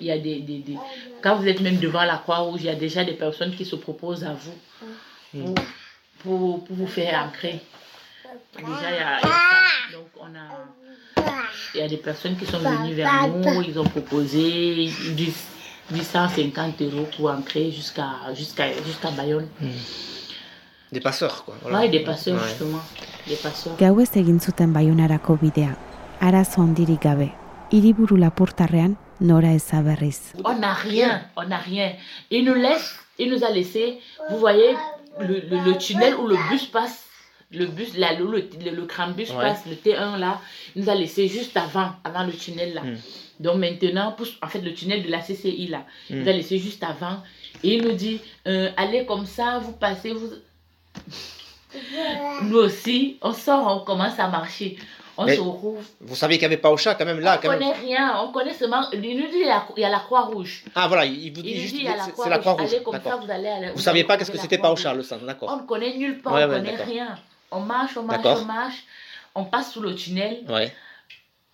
Il 0.00 0.06
y 0.06 0.10
a 0.10 0.18
des, 0.18 0.40
des, 0.40 0.58
des- 0.60 0.78
Quand 1.22 1.36
vous 1.36 1.46
êtes 1.46 1.60
même 1.60 1.76
devant 1.78 2.02
la 2.04 2.16
Croix-Rouge, 2.18 2.60
il 2.62 2.66
y 2.66 2.70
a 2.70 2.74
déjà 2.74 3.04
des 3.04 3.12
personnes 3.14 3.52
qui 3.54 3.64
se 3.64 3.76
proposent 3.76 4.24
à 4.24 4.34
vous 4.34 4.54
pour, 5.32 5.54
pour, 6.22 6.64
pour 6.64 6.76
vous 6.76 6.86
faire 6.86 7.22
ancrer. 7.28 7.60
Déjà, 8.56 8.90
il 8.90 8.96
y 8.96 8.98
a, 8.98 9.18
il 9.20 9.26
y 9.26 9.30
a 9.30 9.30
ça. 9.30 9.92
Donc, 9.92 10.08
on 10.18 10.34
a... 10.34 11.22
Il 11.74 11.80
y 11.80 11.82
a 11.82 11.88
des 11.88 11.98
personnes 11.98 12.36
qui 12.36 12.46
sont 12.46 12.58
venues 12.58 12.94
vers 12.94 13.28
nous, 13.28 13.62
ils 13.62 13.78
ont 13.78 13.84
proposé 13.84 14.90
10 15.16 15.46
850 15.92 16.80
euros 16.82 17.06
pour 17.16 17.30
ancrer 17.30 17.70
jusqu'à 17.70 18.32
jusqu'à 18.34 18.72
jusqu'à 18.84 19.10
Bayonne. 19.10 19.48
Des 20.92 21.00
passeurs 21.00 21.44
quoi. 21.44 21.54
Ouais, 21.72 21.88
des 21.88 22.00
passeurs, 22.00 22.36
Ouais. 22.40 22.48
justement. 22.48 22.80
Des 23.26 23.36
passeurs. 23.36 23.76
Gauez 23.78 24.08
egin 24.16 24.38
zuten 24.40 24.72
baionarako 24.72 25.36
bidea, 25.36 25.74
arazo 26.20 26.60
handirik 26.62 27.00
gabe, 27.02 27.28
hiriburu 27.72 28.16
lapurtarrean 28.18 28.94
nora 29.20 29.52
eza 29.54 29.80
berriz. 29.82 30.20
On 30.44 30.58
n'a 30.58 30.74
rien, 30.74 31.22
on 31.36 31.44
n'a 31.48 31.58
rien. 31.58 31.92
Il 32.30 32.44
nous 32.44 32.54
laisse, 32.54 32.94
il 33.18 33.30
nous 33.30 33.42
a 33.44 33.50
laissé, 33.50 33.98
vous 34.30 34.38
voyez, 34.38 34.74
le, 35.20 35.40
le, 35.50 35.64
le 35.64 35.78
tunnel 35.78 36.14
où 36.16 36.26
le 36.26 36.36
bus 36.50 36.66
passe, 36.66 37.06
le 37.52 37.66
bus, 37.66 37.96
là, 37.96 38.12
le, 38.18 38.24
le, 38.30 38.48
le, 38.64 38.70
le 38.76 38.84
grand 38.86 39.08
bus 39.12 39.30
Ouais. 39.30 39.36
passe, 39.42 39.62
le 39.66 39.74
T1 39.76 40.18
là, 40.18 40.40
il 40.74 40.82
nous 40.82 40.90
a 40.90 40.94
laissé 40.94 41.28
juste 41.28 41.56
avant, 41.56 41.90
avant 42.04 42.24
le 42.24 42.32
tunnel 42.32 42.74
là. 42.74 42.82
Donc 43.40 43.56
maintenant, 43.56 44.12
pour, 44.12 44.26
en 44.42 44.46
fait, 44.48 44.60
le 44.60 44.72
tunnel 44.74 45.02
de 45.02 45.10
la 45.10 45.18
CCI 45.20 45.68
là, 45.68 45.84
il 46.10 46.18
nous 46.20 46.28
a 46.28 46.32
Mm. 46.32 46.36
laissé 46.36 46.58
juste 46.58 46.82
avant. 46.84 47.18
Et 47.64 47.76
il 47.76 47.82
nous 47.84 47.92
dit, 47.92 48.20
euh, 48.46 48.70
allez 48.76 49.04
comme 49.06 49.26
ça, 49.26 49.58
vous 49.58 49.72
passez, 49.72 50.12
vous... 50.12 50.28
Nous 52.42 52.58
aussi, 52.58 53.18
on 53.22 53.32
sort, 53.32 53.66
on 53.82 53.84
commence 53.84 54.18
à 54.18 54.28
marcher. 54.28 54.76
On 55.16 55.26
Mais 55.26 55.36
se 55.36 55.40
retrouve 55.40 55.84
Vous 56.00 56.16
saviez 56.16 56.38
qu'il 56.38 56.44
y 56.44 56.46
avait 56.46 56.56
pas 56.56 56.70
au 56.70 56.76
chat 56.78 56.94
quand 56.94 57.04
même 57.04 57.20
là 57.20 57.38
on 57.42 57.48
même. 57.48 57.58
connaît 57.58 57.72
rien, 57.72 58.18
on 58.22 58.32
connaît 58.32 58.54
seulement. 58.54 58.90
Il 58.92 59.00
nous 59.00 59.26
dit 59.28 59.40
il 59.44 59.46
y 59.80 59.84
a, 59.84 59.88
la 59.90 59.98
Croix-Rouge. 60.00 60.64
Ah 60.74 60.88
voilà, 60.88 61.04
il 61.04 61.30
vous 61.34 61.42
dit 61.42 61.50
Il 61.50 61.60
juste 61.60 61.74
dit 61.74 61.80
il 61.80 61.84
y 61.84 61.88
a 61.88 61.96
la 61.96 62.04
c'est 62.04 62.08
la 62.30 62.38
Croix-Rouge. 62.38 62.40
Croix-Rouge. 62.40 62.72
Allez 62.74 62.82
comme 62.82 62.94
ça, 62.94 62.98
D'accord. 63.00 63.20
vous 63.26 63.30
allez 63.30 63.48
à 63.48 63.60
la- 63.60 63.72
Vous 63.72 63.80
saviez 63.80 64.04
pas 64.04 64.16
qu'est-ce 64.16 64.30
que 64.30 64.38
c'était 64.38 64.56
pas 64.58 64.72
au 64.72 64.76
chat 64.76 64.94
le 64.94 65.02
sang, 65.02 65.18
On 65.22 65.26
d'accord. 65.26 65.54
ne 65.56 65.66
connaît 65.66 65.96
nulle 65.98 66.20
part, 66.22 66.32
Ouais, 66.32 66.44
on 66.44 66.48
ouais, 66.48 66.56
connaît 66.56 66.72
d'accord. 66.72 66.86
rien. 66.86 67.18
On 67.50 67.60
marche, 67.60 67.96
on 67.98 68.02
marche, 68.04 68.22
D'accord. 68.22 68.40
on 68.42 68.46
marche. 68.46 68.84
On 69.34 69.44
passe 69.44 69.72
sous 69.72 69.80
le 69.80 69.94
tunnel, 69.94 70.44
Ouais. 70.48 70.72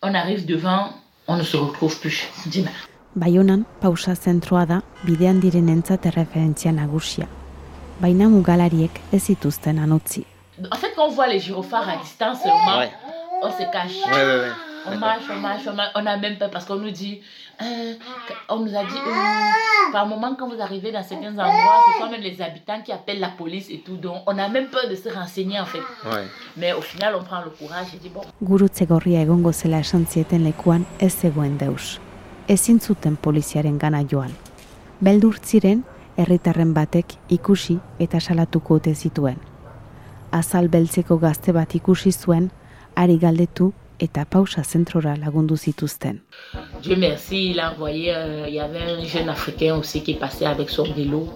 on 0.02 0.14
arrive 0.14 0.46
devant, 0.46 0.90
on 1.26 1.36
ne 1.36 1.42
se 1.42 1.56
retrouve 1.56 1.98
plus. 2.00 2.28
Dina. 2.46 2.70
Baionan, 3.16 3.64
pausa 3.80 4.14
zentroa 4.14 4.66
da, 4.66 4.82
bidean 5.04 5.40
direnentzat 5.40 6.06
erreferentzia 6.06 6.70
nagusia. 6.72 7.26
Baina 8.00 8.28
mugalariek 8.28 9.00
ez 9.12 9.22
zituzten 9.24 9.78
anutzi. 9.78 10.24
En 10.72 10.76
fait, 10.76 10.92
quand 10.94 11.06
on 11.08 11.10
voit 11.14 11.26
les 11.28 11.40
gyrophares 11.40 11.88
à 11.88 11.96
distance 12.02 12.38
seulement, 12.42 12.78
Ouais. 12.78 12.90
on 13.42 13.50
se 13.50 13.64
cache. 13.72 13.96
Ouais, 14.06 14.24
ouais, 14.26 14.38
ouais. 14.40 14.52
On 14.86 14.96
marche, 14.98 15.24
on 15.30 15.40
marche, 15.40 15.66
on 15.66 15.74
marche. 15.74 15.92
On 15.96 16.06
a 16.06 16.16
même 16.16 16.36
peur 16.38 16.50
parce 16.50 16.64
qu'on 16.64 16.76
nous 16.76 16.90
dit, 16.90 17.20
euh, 17.62 17.94
on 18.48 18.60
nous 18.60 18.74
a 18.76 18.84
dit, 18.84 18.96
euh, 19.06 19.92
par 19.92 20.06
moment 20.06 20.34
quand 20.38 20.48
vous 20.48 20.60
arrivez 20.60 20.92
dans 20.92 21.02
certains 21.02 21.30
endroits, 21.32 21.80
ce 21.94 22.04
sont 22.04 22.10
même 22.10 22.20
les 22.20 22.40
habitants 22.40 22.80
qui 22.84 22.92
appellent 22.92 23.20
la 23.20 23.28
police 23.30 23.68
et 23.70 23.80
tout. 23.84 23.96
Donc, 23.96 24.22
on 24.26 24.38
a 24.38 24.48
même 24.48 24.68
peur 24.68 24.88
de 24.88 24.94
se 24.94 25.08
renseigner 25.08 25.60
en 25.60 25.66
fait. 25.66 25.82
Ouais. 26.10 26.26
Mais 26.56 26.72
au 26.72 26.80
final, 26.80 27.14
on 27.16 27.22
prend 27.24 27.40
le 27.44 27.50
courage 27.50 27.88
et 27.94 27.98
dit, 27.98 28.08
bon, 28.08 28.22
Gurutze 28.42 28.84
gorria 28.86 29.20
egongo 29.22 29.52
zela 29.52 29.78
esan 29.80 30.06
zieten 30.06 30.44
lekuan 30.44 30.84
ez 31.00 31.10
zegoen 31.20 31.58
deus. 31.58 31.98
Ezin 32.48 32.78
zuten 32.80 33.16
poliziaren 33.16 33.78
gana 33.78 34.02
joan. 34.08 34.30
Beldur 35.00 35.36
ziren, 35.44 35.82
herritarren 36.18 36.74
batek 36.74 37.14
ikusi 37.30 37.78
eta 38.02 38.20
salatuko 38.20 38.80
ote 38.80 38.94
zituen. 38.94 39.38
Azal 40.32 40.68
beltzeko 40.68 41.16
gazte 41.18 41.54
bat 41.56 41.74
ikusi 41.78 42.12
zuen, 42.12 42.50
ari 42.96 43.16
galdetu 43.18 43.72
eta 43.98 44.24
pausa 44.24 44.62
zentrora. 44.62 45.14
Dieu 46.82 46.96
merci, 46.96 47.50
il 47.50 47.60
a 47.60 47.72
envoyé, 47.72 48.14
euh, 48.14 48.46
il 48.48 48.54
y 48.54 48.60
avait 48.60 48.82
un 48.82 49.04
jeune 49.04 49.28
Africain 49.28 49.76
aussi 49.76 50.02
qui 50.02 50.14
passait 50.14 50.46
avec 50.46 50.70
son 50.70 50.84
vélo. 50.92 51.28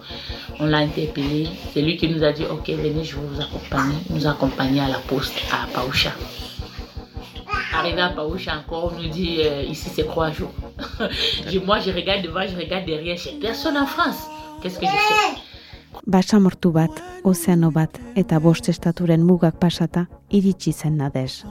On 0.60 0.66
l'a 0.66 0.78
interpellé. 0.78 1.48
C'est 1.72 1.82
lui 1.82 1.96
qui 1.96 2.08
nous 2.08 2.22
a 2.22 2.32
dit, 2.32 2.44
ok, 2.44 2.68
venez, 2.68 3.04
je 3.04 3.16
vous 3.16 3.40
accompagner. 3.40 3.96
Nous 4.10 4.26
a 4.26 4.30
accompagnés 4.30 4.80
à 4.80 4.88
la 4.88 4.98
poste 4.98 5.40
à 5.50 5.66
Paoucha. 5.72 6.12
Arrivé 7.74 8.00
à 8.00 8.10
Paoucha 8.10 8.58
encore, 8.58 8.92
on 8.92 9.02
nous 9.02 9.08
dit, 9.08 9.38
euh, 9.40 9.62
ici 9.62 9.88
c'est 9.92 10.06
trois 10.06 10.30
jours. 10.30 10.52
Moi, 11.66 11.80
je 11.80 11.90
regarde 11.90 12.22
devant, 12.22 12.46
je 12.46 12.56
regarde 12.56 12.84
derrière. 12.84 13.16
J'ai 13.16 13.32
personne 13.40 13.76
en 13.76 13.86
France. 13.86 14.28
Je 14.64 14.68
fais 14.70 14.86
Basamortu 16.06 16.70
bat, 16.72 16.90
ozeano 17.24 17.70
bat 17.70 17.98
eta 18.16 18.38
bost 18.40 18.68
estaturen 18.68 19.22
mugak 19.26 19.58
pasata 19.58 20.06
iritsi 20.30 20.72
zen 20.72 20.96
nadez. 20.96 21.44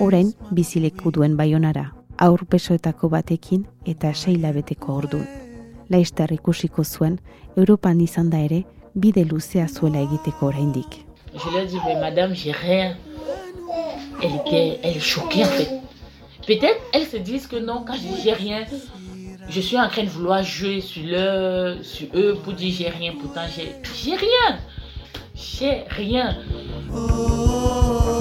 Orain 0.00 0.32
bizileku 0.50 1.10
duen 1.10 1.36
baionara, 1.36 1.92
aurpesoetako 2.18 3.08
batekin 3.08 3.66
eta 3.86 4.14
sei 4.14 4.36
labeteko 4.38 4.94
ordun. 4.94 5.26
Laizter 5.90 6.32
ikusiko 6.32 6.84
zuen, 6.84 7.18
Europan 7.56 8.00
izan 8.00 8.30
da 8.30 8.38
ere, 8.38 8.62
bide 8.94 9.24
luzea 9.24 9.68
zuela 9.68 10.00
egiteko 10.00 10.46
oraindik. 10.46 11.04
Je 11.34 11.50
lui 11.50 11.58
ai 11.58 11.66
dit, 11.66 11.80
mais 11.84 12.00
madame, 12.00 12.34
j'ai 12.34 12.52
rien. 12.52 12.96
Elle 14.22 14.34
était, 14.36 14.78
elle 14.82 14.96
est 14.96 15.00
choquée 15.00 15.44
en 15.44 15.48
fait. 15.48 15.80
Peut-être 16.46 16.80
elles 16.92 17.06
se 17.06 17.16
disent 17.16 17.46
que 17.46 17.56
non, 17.56 17.84
quand 17.86 17.94
je 17.94 18.00
dis 18.00 18.20
j'ai 18.22 18.32
rien, 18.32 18.64
je 19.48 19.60
suis 19.60 19.78
en 19.78 19.88
train 19.88 20.04
de 20.04 20.08
vouloir 20.08 20.42
jouer 20.42 20.80
sur, 20.80 21.04
leur, 21.04 21.84
sur 21.84 22.06
eux 22.14 22.38
pour 22.42 22.52
dire 22.52 22.74
j'ai 22.76 22.88
rien. 22.88 23.12
Pourtant, 23.20 23.46
j'ai, 23.54 23.72
j'ai 23.94 24.16
rien. 24.16 24.58
J'ai 25.34 25.84
rien. 25.88 26.36
When 26.92 28.11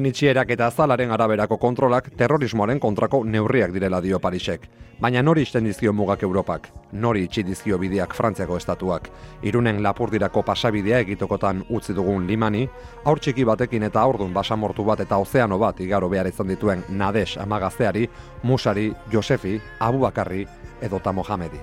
Mugen 0.00 0.14
itxierak 0.14 0.48
eta 0.54 0.64
azalaren 0.70 1.10
araberako 1.12 1.58
kontrolak 1.60 2.06
terrorismoaren 2.16 2.78
kontrako 2.80 3.18
neurriak 3.28 3.72
direla 3.74 3.98
dio 4.00 4.16
Parisek. 4.18 4.62
Baina 5.00 5.20
nori 5.22 5.42
isten 5.44 5.66
dizkio 5.68 5.92
mugak 5.92 6.22
Europak? 6.24 6.70
Nori 6.92 7.26
itxi 7.26 7.42
dizkio 7.44 7.76
bideak 7.78 8.14
Frantziako 8.16 8.56
estatuak? 8.56 9.10
Irunen 9.42 9.82
lapurdirako 9.82 10.40
pasabidea 10.42 11.02
egitokotan 11.04 11.60
utzi 11.68 11.92
dugun 11.92 12.24
limani, 12.26 12.64
aur 13.04 13.20
txiki 13.20 13.44
batekin 13.44 13.84
eta 13.90 14.00
aurdun 14.00 14.32
basamortu 14.32 14.88
bat 14.88 15.04
eta 15.04 15.20
ozeano 15.20 15.58
bat 15.58 15.84
igaro 15.84 16.08
behar 16.08 16.32
izan 16.32 16.48
dituen 16.48 16.86
Nades 16.88 17.36
amagazteari, 17.36 18.08
Musari, 18.42 18.94
Josefi, 19.12 19.58
Abubakarri 19.80 20.46
edota 20.80 21.12
Mohamedi. 21.12 21.60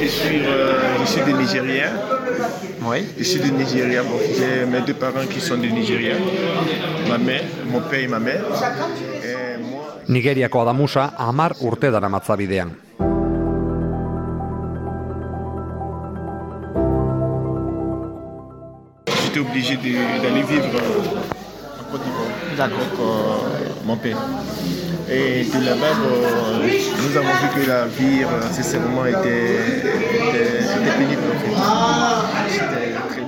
Je 0.00 0.06
suis, 0.06 0.42
euh, 0.46 0.98
je 1.00 1.04
suis 1.06 1.34
Nigériens. 1.34 1.92
Oui. 2.82 3.06
Je 3.18 3.24
suis 3.24 3.40
du 3.40 3.50
Nigeria. 3.52 4.02
Bon, 4.02 4.18
j'ai 4.36 4.64
mes 4.66 4.80
deux 4.86 4.94
parents 4.94 5.26
qui 5.30 5.40
sont 5.40 5.56
du 5.58 5.70
Nigeria. 5.72 6.14
Ma 7.08 7.18
mère, 7.18 7.42
mon 7.70 7.80
père 7.80 8.00
et 8.00 8.06
ma 8.08 8.18
mère. 8.18 8.42
Et 9.24 9.60
moi, 9.62 9.96
Nigeriako 10.08 10.60
Adamusa 10.60 11.12
amar 11.18 11.52
urte 11.62 11.90
dara 11.90 12.08
matzabidean. 12.08 12.68
j'étais 19.22 19.40
obligé 19.40 19.76
de- 19.76 20.22
d'aller 20.22 20.42
vivre 20.42 20.66
en 21.80 21.90
Côte 21.92 22.02
d'Ivoire. 22.04 22.28
D'accord. 22.56 22.88
Euh, 23.00 23.68
mon 23.86 23.96
père. 23.96 24.18
Et 25.10 25.44
de 25.44 25.64
là-bas, 25.64 25.94
bon, 26.02 26.16
nous 27.02 27.16
avons 27.16 27.28
vu 27.28 27.48
que 27.62 27.68
la 27.68 27.86
vie, 27.86 28.22
euh, 28.24 28.42
sincèrement, 28.52 29.06
était, 29.06 29.16
était, 29.16 30.60
était 30.60 30.98
pénible. 30.98 31.22
En 31.32 31.38
fait. 31.40 32.52
C'était 32.52 32.92
très. 33.08 33.22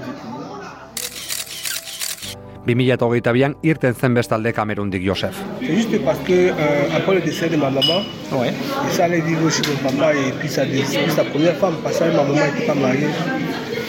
2022an 2.66 3.54
irten 3.62 3.94
zen 3.94 4.14
bestalde 4.14 4.52
Kamerundik 4.52 5.02
Josef. 5.04 5.34
C'est 5.60 5.74
juste 5.74 6.04
parce 6.04 6.18
que 6.20 6.32
euh, 6.32 6.96
après 6.96 7.14
le 7.14 7.20
décès 7.22 7.48
de 7.48 7.56
ma 7.56 7.70
maman, 7.70 8.02
Ouais. 8.32 8.52
je 8.88 8.92
suis 8.92 9.02
allé 9.02 9.20
vivre 9.22 9.48
chez 9.50 9.62
mon 9.68 9.76
papa 9.90 10.12
et 10.14 10.32
puis 10.38 10.48
sa, 10.48 10.64
puis 10.66 10.82
sa 11.16 11.24
première 11.24 11.56
femme, 11.56 11.76
parce 11.82 11.98
que 11.98 12.04
ma 12.04 12.22
maman 12.22 12.34
n'était 12.34 12.66
pas 12.66 12.74
mariée. 12.74 13.08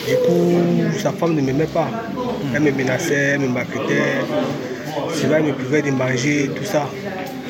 Du 0.08 0.16
coup, 0.26 0.62
sa 0.98 1.12
femme 1.12 1.36
ne 1.36 1.42
m'aimait 1.42 1.66
pas. 1.74 1.90
Elle 2.56 2.62
me 2.64 2.72
menaçait, 2.72 3.34
elle 3.36 3.42
me 3.42 3.48
maltraitait. 3.50 4.22
Souvent, 5.14 5.36
elle 5.38 5.44
me 5.44 5.54
privait 5.54 5.82
de 5.84 5.92
manger, 5.92 6.50
tout 6.56 6.64
ça. 6.64 6.88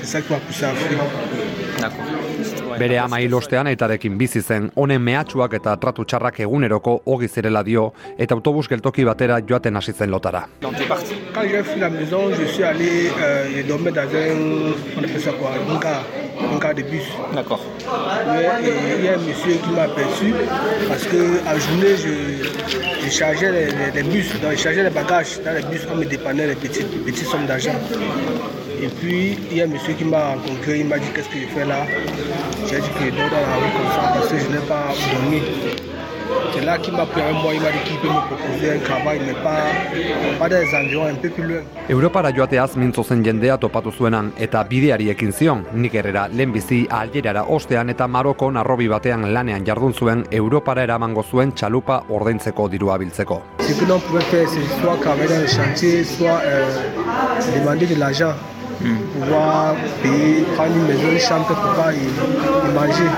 À 0.02 0.74
fuir. 0.74 1.00
D'accord. 1.80 2.06
Bere 2.80 2.98
ama 3.00 3.18
hilostean 3.20 3.68
aitarekin 3.68 4.16
bizi 4.18 4.42
zen, 4.42 4.72
honen 4.76 5.02
mehatxuak 5.02 5.54
eta 5.54 5.76
tratu 5.78 6.04
txarrak 6.06 6.40
eguneroko 6.40 6.94
ogi 7.06 7.28
zirela 7.28 7.62
dio, 7.64 7.92
eta 8.18 8.34
autobus 8.36 8.68
geltoki 8.72 9.04
batera 9.06 9.40
joaten 9.50 9.76
hasi 9.76 9.94
zen 9.94 10.10
lotara. 10.10 10.48
Quand 10.62 10.72
j'ai 11.50 11.64
fui 11.64 11.80
la 11.80 11.90
maison, 11.90 12.32
je 12.40 12.46
suis 12.48 12.64
allé, 12.64 13.10
euh, 13.22 13.46
j'ai 13.54 13.64
dormi 13.64 13.92
dans 13.92 14.02
un, 14.02 14.74
on 14.98 15.04
appelle 15.04 15.22
ça 15.22 15.32
quoi, 15.34 15.52
un 15.70 15.78
car, 15.80 16.04
un 16.56 16.60
car 16.60 16.74
de 16.74 16.82
bus. 16.84 17.08
D'accord. 17.36 17.62
Et 18.64 18.98
il 19.00 19.06
y 19.06 19.10
a 19.10 19.14
un 19.14 19.18
monsieur 19.18 19.54
qui 19.64 19.70
m'a 19.76 19.84
aperçu 19.84 20.34
parce 20.88 21.04
que 21.04 21.22
à 21.48 21.58
journée, 21.60 21.96
je, 21.98 23.06
je 23.06 23.10
chargeais 23.12 23.52
les, 23.52 23.66
les- 23.66 23.92
les 24.02 24.04
bus, 24.04 24.32
donc 24.42 24.52
je 24.54 24.58
chargeais 24.58 24.84
les 24.84 24.90
bagages 24.90 25.40
dans 25.46 25.54
les 25.54 25.64
bus, 25.64 25.86
on 25.94 25.98
me 25.98 26.06
dépannait 26.06 26.48
les 26.48 26.56
petites, 26.56 26.90
petites 27.06 27.28
sommes 27.28 27.46
d'argent. 27.46 27.76
Et 28.82 28.88
puis, 28.88 29.38
il 29.52 29.58
y 29.58 29.62
a 29.62 29.66
un 29.66 29.68
monsieur 29.68 29.94
qui 29.94 30.04
m'a 30.04 30.30
rencontré, 30.34 30.80
il 30.80 30.88
m'a 30.88 30.98
dit 30.98 31.06
qu'est-ce 31.14 31.30
que 31.30 31.40
je 31.40 31.46
fais 31.46 31.66
là. 31.66 31.86
J'ai 32.68 32.78
dit 32.78 32.90
que 32.98 33.06
je 33.06 33.10
dors 33.12 33.30
dans 33.30 33.46
la 33.50 33.56
rue 33.62 33.72
comme 33.78 33.92
ça 33.96 34.12
parce 34.12 34.28
que 34.30 34.40
je 34.40 34.48
n'ai 34.48 34.66
pas 34.68 34.86
dormi. 35.14 35.42
C'est 36.54 36.66
là 36.66 36.78
qu'il 36.80 36.94
m'a 36.94 37.06
pris 37.06 37.22
un 37.22 37.34
mois, 37.34 37.54
il 37.54 37.62
m'a 37.62 37.70
dit 37.70 37.78
qu'il 37.86 37.98
peut 37.98 38.08
me 38.08 38.22
proposer 38.28 38.72
un 38.72 38.80
travail, 38.80 39.20
mais 39.24 39.34
pas, 39.34 39.66
pas 40.40 40.48
les 40.48 40.74
environs, 40.74 41.06
un 41.06 41.14
peu 41.14 41.30
plus 41.30 41.44
loin. 41.44 41.62
Europara 41.90 42.32
joateaz 42.34 42.76
mintzo 42.76 43.04
zen 43.04 43.24
jendea 43.24 43.58
topatu 43.58 43.92
zuenan 43.92 44.32
eta 44.40 44.64
bideari 44.64 45.10
ekin 45.14 45.32
zion, 45.32 45.62
nik 45.74 45.94
errera 45.94 46.28
lehenbizi 46.28 46.88
algerara 46.90 47.44
ostean 47.50 47.90
eta 47.90 48.08
Marokon 48.08 48.58
arrobi 48.58 48.88
batean 48.88 49.28
lanean 49.34 49.66
jardun 49.66 49.94
zuen 49.94 50.24
Europara 50.32 50.84
eramango 50.84 51.24
zuen 51.24 51.52
txalupa 51.54 52.04
ordaintzeko 52.10 52.68
dirua 52.70 52.98
biltzeko. 52.98 53.42
Ce 53.60 53.74
que 53.74 53.86
l'on 53.86 54.00
pouvait 54.00 54.26
faire, 54.32 54.48
c'est 54.50 54.82
soit 54.82 54.98
travailler 54.98 55.30
dans 55.30 55.42
le 55.42 55.48
chantier, 55.48 56.04
soit 56.04 56.42
euh, 56.46 56.66
demander 57.60 57.86
de 57.86 57.96
l'argent 58.00 58.34
pour 58.82 59.22
pouvoir 59.22 59.76
payer, 60.02 60.44
prendre 60.56 60.76
une 60.76 60.88
maison, 60.88 61.12
une 61.12 61.20
chambre 61.20 61.48
quelque 61.48 61.76
part 61.76 61.92
et, 61.92 62.74
manger. 62.74 63.10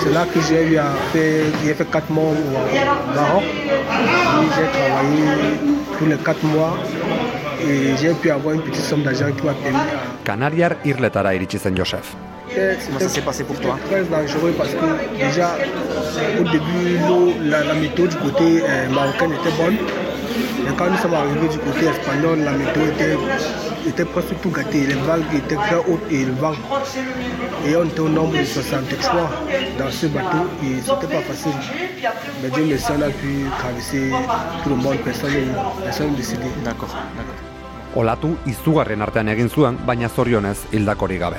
C'est 0.00 0.12
là 0.12 0.24
que 0.32 0.40
j'ai 0.40 0.62
eu 0.68 0.76
à 0.78 0.90
faire, 1.12 1.44
j'ai 1.64 1.74
fait 1.74 1.90
4 1.90 2.10
mois 2.10 2.32
au 2.32 3.14
Maroc. 3.14 3.44
J'ai 4.54 4.68
travaillé 4.78 5.26
tous 5.98 6.06
les 6.06 6.16
4 6.16 6.44
mois 6.44 6.76
et 7.60 7.96
j'ai 8.00 8.12
pu 8.14 8.30
avoir 8.30 8.54
une 8.54 8.62
petite 8.62 8.84
somme 8.84 9.02
d'argent 9.02 9.26
qui 9.36 9.44
m'a 9.46 9.54
permis 9.54 9.78
à 9.78 10.24
Kanariar 10.24 10.72
irletara 10.84 11.34
iritsi 11.34 11.58
zen 11.58 11.76
Josef. 11.76 12.14
Comment 12.54 13.00
ça 13.00 13.08
s'est 13.08 13.20
passé 13.20 13.44
pour 13.44 13.58
toi 13.60 13.78
Très 13.88 14.02
dangereux 14.04 14.54
parce 14.56 14.70
que 14.70 14.88
déjà 15.18 15.56
au 16.40 16.44
début 16.44 16.98
la, 17.44 17.74
météo 17.74 18.06
du 18.06 18.16
côté 18.16 18.62
euh, 18.62 18.88
marocain 18.90 19.26
était 19.26 19.56
bonne. 19.62 19.76
Et 19.76 20.72
quand 20.76 20.90
nous 20.90 20.96
sommes 20.98 21.14
arrivés 21.14 21.48
du 21.48 21.58
côté 21.58 21.86
espagnol, 21.86 22.40
la 22.40 22.52
météo 22.52 22.82
était, 22.86 23.16
était 23.86 24.04
presque 24.04 24.34
tout 24.42 24.50
gâtée. 24.50 24.86
Les 24.86 24.94
vagues 24.94 25.22
étaient 25.34 25.56
très 25.56 25.76
hautes 25.76 26.06
et 26.10 26.24
le 26.24 26.32
vent. 26.32 26.52
Et 27.66 27.76
on 27.76 27.84
était 27.84 28.00
au 28.00 28.08
nombre 28.08 28.38
de 28.38 28.44
63 28.44 29.30
dans 29.78 29.90
ce 29.90 30.06
bateau 30.06 30.44
et 30.62 30.80
c'était 30.80 31.14
pas 31.14 31.22
facile. 31.22 31.52
Mais 32.42 32.50
Dieu 32.50 32.64
merci, 32.68 32.86
on 32.96 33.02
a 33.02 33.08
pu 33.08 33.46
traverser 33.58 34.10
tout 34.62 34.70
le 34.70 34.76
monde, 34.76 34.96
personne 35.04 35.30
personne 35.82 36.10
n'est 36.10 36.16
décédé. 36.16 36.44
D'accord, 36.64 36.88
d'accord. 37.16 37.34
Olatu 37.96 38.34
izugarren 38.46 39.00
artean 39.00 39.28
egin 39.32 39.48
zuen, 39.48 39.78
baina 39.86 40.08
zorionez 40.08 40.66
hildakorik 40.72 41.18
gabe. 41.20 41.38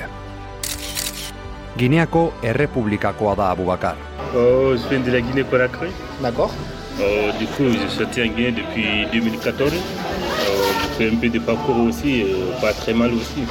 Gineako 1.78 2.32
errepublikakoa 2.42 3.36
da 3.36 3.50
Abubakar. 3.50 3.94
Oh, 4.34 4.74
je 4.76 4.88
viens 4.90 5.00
de 5.00 5.10
la 5.12 5.20
Guinée-Conakry. 5.20 5.88
D'accord. 6.20 6.50
Euh, 7.00 7.30
du 7.38 7.46
coup, 7.46 7.64
je 7.70 7.88
suis 7.88 8.04
en 8.04 8.34
Guinée 8.34 8.50
depuis 8.52 9.06
2014. 9.12 9.72
Peu 10.98 11.28
de 11.28 11.38
parcours 11.38 11.78
aussi, 11.86 12.22
euh, 12.22 12.60
pas 12.60 12.72
très 12.72 12.92
mal 12.92 13.14
aussi. 13.14 13.46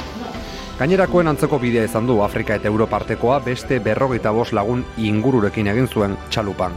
Gainerakoen 0.78 1.26
antzeko 1.32 1.58
bidea 1.58 1.86
izan 1.88 2.06
du 2.06 2.20
Afrika 2.20 2.58
eta 2.60 2.68
Europa 2.68 2.98
artekoa 3.00 3.38
beste 3.40 3.78
berrogeita 3.80 4.30
bost 4.36 4.52
lagun 4.52 4.84
ingururekin 4.98 5.66
egin 5.72 5.88
zuen 5.88 6.16
txalupan. 6.28 6.76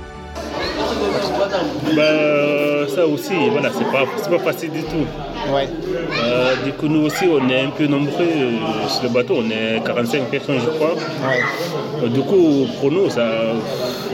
Bah, 1.96 2.88
ça 2.88 3.06
aussi, 3.06 3.34
voilà, 3.52 3.70
c'est 3.70 3.92
pas, 3.92 4.06
c'est 4.16 4.30
pas 4.30 4.40
facile 4.40 4.72
du 4.72 4.84
tout. 4.84 5.06
Ouais. 5.54 5.68
Euh, 6.24 6.56
du 6.64 6.72
coup, 6.72 6.88
nous 6.88 7.06
aussi, 7.06 7.26
on 7.28 7.50
est 7.50 7.62
un 7.62 7.70
peu 7.70 7.88
nombreux 7.88 8.22
euh, 8.22 8.88
sur 8.88 9.04
le 9.04 9.10
bateau. 9.10 9.40
On 9.40 9.50
est 9.50 9.84
45 9.86 10.30
personnes, 10.30 10.60
je 10.60 10.70
crois. 10.70 10.94
Ouais. 10.94 11.42
Euh, 12.04 12.08
du 12.08 12.22
coup, 12.22 12.68
pour 12.80 12.92
nous, 12.92 13.10
ça, 13.10 13.28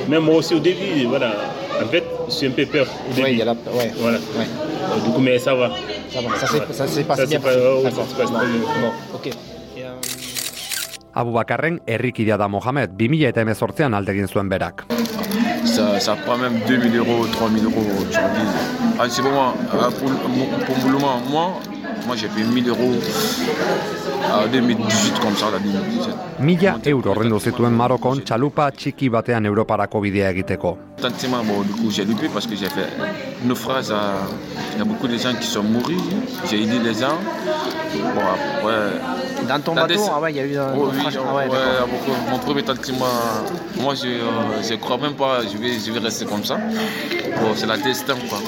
même 0.09 0.23
moi 0.23 0.35
aussi 0.37 0.55
au 0.55 0.59
début, 0.59 1.05
voilà. 1.07 1.33
En 1.83 1.87
fait, 1.87 2.03
je 2.27 2.33
suis 2.33 2.47
un 2.47 2.51
peu 2.51 2.65
peur 2.65 2.87
au 3.09 3.13
début. 3.13 3.23
Ouais, 3.23 3.31
il 3.33 3.37
y 3.39 3.41
a 3.41 3.45
la... 3.45 3.53
ouais. 3.53 3.91
Voilà. 3.97 4.17
Ouais. 4.17 4.47
Euh, 4.47 5.05
du 5.05 5.11
coup, 5.11 5.21
mais 5.21 5.37
ça 5.39 5.53
va. 5.55 5.69
Ça 6.11 6.21
va, 6.21 6.35
ça 6.39 6.47
s'est 6.47 6.57
Voilà. 6.57 6.65
passé 7.07 7.21
Ça 7.21 7.25
bien 7.27 7.39
pas- 7.39 7.49
ouais, 7.49 7.91
ça 7.91 8.03
s'est 8.07 8.15
passé 8.17 8.33
Bon, 8.33 8.39
bien. 8.39 8.81
bon, 8.81 8.91
ok. 9.15 9.27
Euh, 9.77 9.93
Abubakarren 11.13 11.79
herrikidea 11.87 12.37
da 12.37 12.47
Mohamed, 12.47 12.91
2000 12.97 13.25
eta 13.25 13.41
emezortzean 13.41 13.93
alde 13.97 14.11
egin 14.13 14.27
zuen 14.27 14.49
berak. 14.49 14.85
Ça, 15.65 15.99
ça 15.99 16.15
prend 16.15 16.37
même 16.37 16.59
2000 16.67 16.95
euros, 16.97 17.25
3000 17.31 17.63
euros 17.65 17.81
aujourd'hui. 17.81 18.45
Ah, 18.99 19.09
c'est 19.09 19.21
bon, 19.21 19.31
moi, 19.31 19.53
ah, 19.73 19.89
pour, 19.99 20.09
pour 20.65 20.77
moment, 20.89 20.99
moi, 20.99 21.21
moi 21.29 21.53
j'ai 22.15 22.27
payé 22.27 22.45
1000 22.45 22.69
euros 22.69 22.93
à 24.31 24.47
2018 24.47 25.19
comme 25.19 25.35
ça, 25.35 25.45
la 25.51 25.59
2017. 25.59 26.15
Mila 26.39 26.75
euro 26.87 27.09
orrendu 27.11 27.39
zituen 27.39 27.71
Marokon 27.73 28.21
txalupa 28.25 28.71
txiki 28.71 29.09
batean 29.09 29.45
Europarako 29.45 30.01
bidea 30.01 30.29
egiteko. 30.31 30.77
Tantiment, 31.01 31.43
bon, 31.43 31.61
du 31.61 31.73
coup, 31.73 31.89
j'ai 31.91 32.05
loupé 32.05 32.27
parce 32.29 32.45
que 32.47 32.55
j'ai 32.55 32.69
fait 32.69 32.89
naufrage. 33.45 33.91
à- 33.91 34.27
Il 34.73 34.79
y 34.79 34.81
a 34.81 34.85
beaucoup 34.85 35.07
de 35.07 35.17
gens 35.17 35.33
qui 35.39 35.47
sont 35.47 35.63
morts. 35.63 35.89
J'ai 36.49 36.61
aidé 36.63 36.79
les 36.79 36.93
gens. 36.93 37.17
Bon, 38.15 38.21
après. 38.35 39.26
Dans 39.47 39.59
ton 39.61 39.73
Dans 39.75 39.81
bateau, 39.81 39.93
des- 39.93 40.09
ah 40.13 40.19
ouais, 40.19 40.31
il 40.31 40.37
y 40.37 40.39
a 40.39 40.45
eu 40.45 40.57
un 40.57 40.73
Oh, 40.75 40.89
oui, 40.91 40.95
naufrage. 40.97 41.17
Ah 41.17 41.35
ouais, 41.35 41.43
ouais, 41.43 41.49
d'accord. 41.49 41.87
beaucoup- 41.87 42.31
mon 42.31 42.39
premier 42.39 42.63
tantiment, 42.63 43.05
moi 43.79 43.93
je 43.95 44.07
ne 44.73 44.75
crois 44.77 44.97
même 44.97 45.13
pas, 45.15 45.41
je 45.43 45.57
vais, 45.57 45.73
je 45.79 45.91
vais 45.91 45.99
rester 45.99 46.25
comme 46.25 46.43
ça. 46.43 46.57
Bon, 47.41 47.53
c'est 47.55 47.65
la 47.67 47.77
destin 47.77 48.15
quoi. 48.29 48.39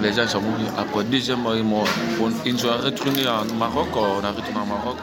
Les 0.00 0.12
gens 0.12 0.26
sont 0.28 0.40
morts. 0.40 0.58
Après, 0.78 1.04
deuxième, 1.04 1.40
ils, 1.56 1.62
m'ont- 1.64 1.84
on- 2.22 2.30
ils 2.46 2.58
sont 2.58 2.68
retournés 2.82 3.26
en 3.26 3.44
Maroc, 3.56 3.88
on 3.94 4.24
a 4.24 4.30
retourné 4.30 4.60
en 4.62 4.66
Maroc. 4.66 4.98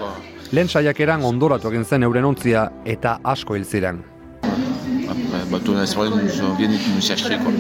Lehen 0.54 0.68
saiakeran 0.68 1.22
ondoratu 1.24 1.68
egin 1.68 1.84
zen 1.88 2.04
euren 2.04 2.26
ontzia 2.26 2.72
eta 2.86 3.20
asko 3.24 3.56
hil 3.56 3.64
ziren. 3.66 4.02
Bateau 5.52 5.74
viennent 5.74 6.78
nous 6.96 7.02
chercher 7.02 7.38
quoi. 7.38 7.52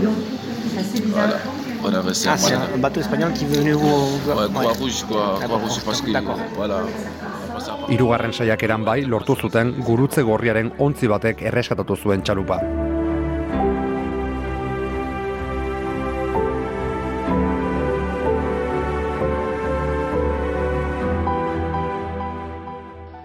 Voilà. 1.13 1.37
On 1.83 1.93
a 1.93 2.01
resté 2.01 2.29
Ah, 2.29 2.33
en 2.33 2.37
c'est 2.37 2.53
un 2.53 2.77
bateau 2.77 2.99
espagnol 2.99 3.31
qui 3.33 3.43
est 3.45 3.47
venu 3.47 3.71
vous... 3.71 3.87
Ouais, 4.27 4.47
Croix-Rouge 4.53 5.03
quoi, 5.09 5.39
Croix-Rouge 5.41 5.79
parce 5.85 6.01
que. 6.01 6.11
D'accord. 6.11 6.37
Voilà. 6.55 6.81
Hirugarren 7.91 8.33
saiakeran 8.33 8.85
bai 8.87 9.01
lortu 9.05 9.35
zuten 9.35 9.73
gurutze 9.85 10.23
gorriaren 10.23 10.71
ontzi 10.79 11.09
batek 11.11 11.41
erreskatatu 11.51 11.95
zuen 11.95 12.23
txalupa. 12.23 12.59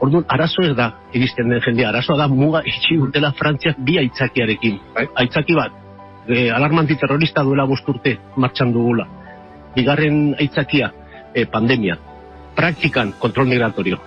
Orduan, 0.07 0.25
arazo 0.31 0.62
ez 0.62 0.75
da, 0.79 0.91
iristen 1.19 1.51
den 1.51 1.62
jendea, 1.65 1.89
arazoa 1.91 2.19
da 2.21 2.29
muga 2.31 2.61
itxi 2.62 2.99
dutela 3.01 3.33
Frantziak 3.35 3.79
bi 3.83 3.97
aitzakiarekin. 3.99 4.77
Aitzaki 5.23 5.57
bat, 5.59 5.73
e, 6.29 6.51
alarmanti 6.55 6.95
terrorista 7.01 7.43
duela 7.43 7.67
bost 7.67 7.89
urte 7.91 8.17
martxan 8.37 8.75
dugula. 8.75 9.07
Bigarren 9.75 10.37
aitzakia, 10.39 10.93
e, 11.35 11.47
pandemia. 11.51 11.99
Praktikan, 12.55 13.17
kontrol 13.19 13.51
migratorio. 13.51 13.99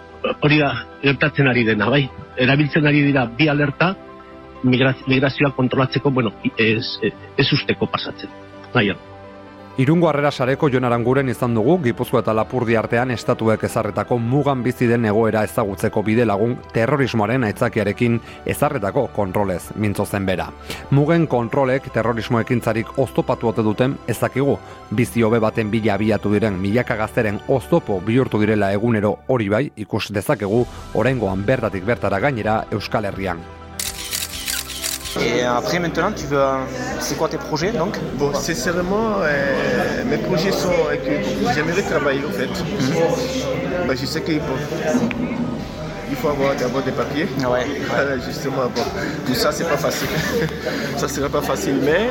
Hori 0.42 0.58
da, 0.60 0.70
gertatzen 1.04 1.48
ari 1.48 1.64
dena, 1.64 1.90
bai? 1.90 2.04
Erabiltzen 2.38 2.86
ari 2.88 3.02
dira 3.06 3.26
bi 3.26 3.48
alerta, 3.48 3.94
migraz- 4.64 5.06
migrazioa 5.08 5.52
kontrolatzeko, 5.56 6.12
bueno, 6.12 6.34
ez, 6.58 6.86
ez 7.38 7.48
usteko 7.54 7.88
pasatzen. 7.88 8.30
Nahian. 8.74 8.98
Irungo 9.80 10.10
harrera 10.10 10.28
sareko 10.30 10.68
Jon 10.68 10.84
Aranguren 10.84 11.30
izan 11.32 11.54
dugu 11.56 11.78
Gipuzkoa 11.80 12.20
eta 12.20 12.34
Lapurdi 12.36 12.76
artean 12.76 13.13
estatuek 13.13 13.62
ezarretako 13.63 14.18
mugan 14.20 14.60
bizi 14.60 14.89
den 14.89 15.06
egoera 15.08 15.46
ezagutzeko 15.48 16.02
bide 16.04 16.26
lagun 16.28 16.58
terrorismoaren 16.74 17.46
aitzakiarekin 17.48 18.18
ezarretako 18.54 19.06
kontrolez 19.15 19.62
mintzo 19.80 20.04
zen 20.04 20.26
bera. 20.28 20.50
Mugen 20.92 21.30
kontrolek 21.32 21.88
terrorismo 21.96 22.42
ekintzarik 22.44 22.92
oztopatu 23.00 23.54
ote 23.54 23.63
duten 23.63 23.94
ezakigu. 24.15 24.58
Bizi 24.92 25.24
hobe 25.24 25.39
baten 25.39 25.72
bila 25.72 25.94
abiatu 25.96 26.34
diren 26.34 26.58
milaka 26.60 26.98
gazteren 27.00 27.39
oztopo 27.48 28.02
bihurtu 28.04 28.44
direla 28.44 28.74
egunero 28.76 29.13
hori 29.28 29.48
bai 29.48 29.63
ikus 29.78 30.10
dezakegu 30.12 30.65
oraingoan 30.94 31.48
bertatik 31.48 31.88
bertara 31.88 32.20
gainera 32.20 32.65
Euskal 32.76 33.08
Herrian. 33.08 33.59
Et 35.17 35.43
après, 35.43 35.80
maintenant, 35.80 36.12
tu 36.12 36.26
veux... 36.28 36.39
C'est 37.00 37.17
quoi 37.17 37.28
tes 37.30 37.38
projets, 37.38 37.72
donc? 37.72 37.98
Bon, 38.15 38.34
sincèrement, 38.34 39.15
euh, 39.22 40.04
mes 40.06 40.17
projets 40.17 40.52
sont 40.52 40.69
euh, 40.69 40.95
que 40.98 41.54
j'aimerais 41.54 41.82
travailler 41.82 42.22
en 42.28 42.32
fait. 42.32 42.50
Bah, 43.88 43.93
je 44.00 44.06
sais 44.06 44.22
qu'il 44.22 44.39
faut, 44.39 44.60
il 46.10 46.15
faut 46.15 46.30
avoir 46.30 46.56
d'abord 46.56 46.84
des 46.84 46.91
papiers. 46.91 47.28
Ouais. 47.39 47.65
Voilà, 47.89 48.17
justement, 48.19 48.67
bon, 48.76 48.82
tout 49.26 49.34
ça, 49.34 49.52
c'est 49.52 49.63
pas 49.67 49.78
facile. 49.78 50.08
ça 50.98 51.08
sera 51.08 51.28
pas 51.30 51.41
facile, 51.41 51.80
mais 51.82 52.10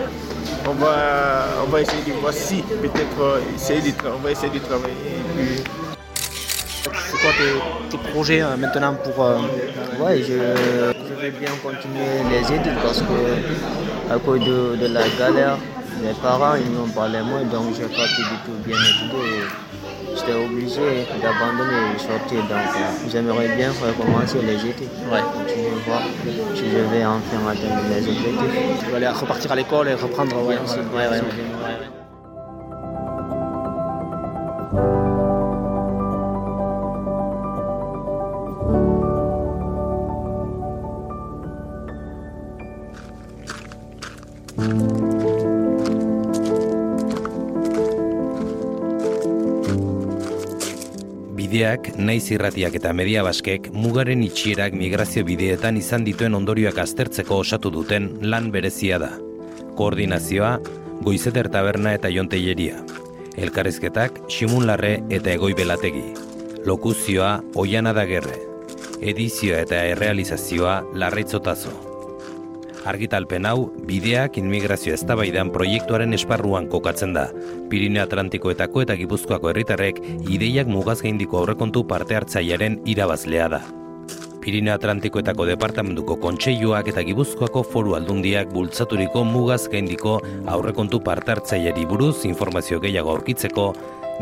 on 0.66 0.72
va, 0.72 1.46
on 1.66 1.70
va 1.70 1.80
essayer 1.82 2.02
de 2.04 2.12
voir 2.20 2.32
si 2.32 2.62
peut-être 2.62 3.20
euh, 3.20 3.38
essayer 3.54 3.80
de 3.92 3.92
on 4.12 4.18
va 4.22 4.32
essayer 4.32 4.52
de 4.52 4.58
travailler. 4.64 4.94
et 4.94 5.42
puis- 5.54 5.64
C'est 6.82 7.18
quoi 7.20 7.30
tes, 7.38 7.96
tes 7.96 8.10
projets 8.10 8.42
euh, 8.42 8.56
maintenant 8.56 8.94
pour... 8.94 9.24
euh, 9.24 9.38
Ouais, 10.00 10.22
je, 10.22 10.32
je 11.28 11.32
vais 11.32 11.40
bien 11.40 11.54
continuer 11.62 12.04
les 12.30 12.56
études 12.56 12.78
parce 12.82 13.00
que 13.00 14.12
à 14.12 14.18
cause 14.18 14.40
de, 14.40 14.76
de 14.76 14.86
la 14.92 15.02
galère, 15.18 15.58
mes 16.02 16.14
parents 16.22 16.54
ils 16.54 16.70
m'ont 16.70 16.88
parlé 16.88 17.20
moi 17.22 17.40
donc 17.52 17.74
j'ai 17.76 17.84
pas 17.84 18.06
pu 18.14 18.22
du 18.22 18.38
tout 18.44 18.58
bien 18.64 18.76
étudier. 18.76 19.44
J'étais 20.16 20.32
obligé 20.32 21.06
d'abandonner 21.22 21.90
et 21.90 21.94
de 21.94 22.00
sortir 22.00 22.40
donc 22.48 22.50
euh, 22.52 23.10
j'aimerais 23.10 23.48
bien 23.56 23.70
recommencer 23.70 24.38
les 24.42 24.56
études. 24.70 24.88
Ouais. 25.12 25.20
Continuer 25.34 25.70
voir 25.86 26.02
si 26.54 26.64
je 26.70 26.78
vais 26.78 27.04
enfin 27.04 27.50
atteindre 27.50 27.82
mes 27.88 27.98
objectifs. 27.98 28.84
Tu 28.84 28.90
vas 28.90 28.96
aller 28.96 29.08
repartir 29.08 29.52
à 29.52 29.56
l'école 29.56 29.88
et 29.88 29.94
reprendre... 29.94 30.34
Ouais, 30.46 30.56
Bideak, 51.48 51.94
naiz 51.96 52.26
irratiak 52.28 52.74
eta 52.76 52.90
media 52.92 53.22
baskek 53.24 53.70
mugaren 53.72 54.20
itxierak 54.26 54.74
migrazio 54.76 55.22
bideetan 55.24 55.78
izan 55.80 56.04
dituen 56.04 56.36
ondorioak 56.36 56.76
aztertzeko 56.82 57.38
osatu 57.40 57.72
duten 57.72 58.10
lan 58.20 58.50
berezia 58.52 58.98
da. 59.00 59.08
Koordinazioa, 59.80 60.52
goizeter 61.08 61.48
taberna 61.48 61.96
eta 61.96 62.12
jonteieria. 62.12 62.84
Elkarrizketak, 63.40 64.26
simunlarre 64.28 64.98
eta 65.08 65.32
egoi 65.38 65.54
belategi. 65.56 66.04
Lokuzioa, 66.68 67.38
oiana 67.56 67.96
da 67.96 68.04
gerre. 68.04 68.42
Edizioa 69.00 69.64
eta 69.64 69.86
errealizazioa, 69.96 70.82
larreitzotazo 71.00 71.87
argitalpen 72.86 73.46
hau 73.46 73.70
bideak 73.88 74.38
inmigrazio 74.38 74.94
eztabaidan 74.94 75.50
proiektuaren 75.54 76.14
esparruan 76.14 76.68
kokatzen 76.70 77.14
da. 77.16 77.28
Pirineo 77.70 78.04
Atlantikoetako 78.04 78.84
eta 78.84 78.96
Gipuzkoako 79.00 79.50
herritarrek 79.50 80.00
ideiak 80.28 80.70
mugaz 80.70 81.00
gaindiko 81.02 81.42
aurrekontu 81.42 81.84
parte 81.88 82.18
hartzailearen 82.18 82.80
irabazlea 82.86 83.48
da. 83.56 83.62
Pirineo 84.40 84.74
Atlantikoetako 84.78 85.46
departamentuko 85.50 86.16
kontseiluak 86.22 86.88
eta 86.92 87.04
Gipuzkoako 87.04 87.62
foru 87.72 87.94
aldundiak 87.98 88.52
bultzaturiko 88.54 89.24
mugaz 89.28 89.66
gaindiko 89.68 90.18
aurrekontu 90.46 91.02
parte 91.04 91.34
hartzaileari 91.36 91.86
buruz 91.86 92.24
informazio 92.24 92.80
gehiago 92.80 93.16
aurkitzeko 93.16 93.72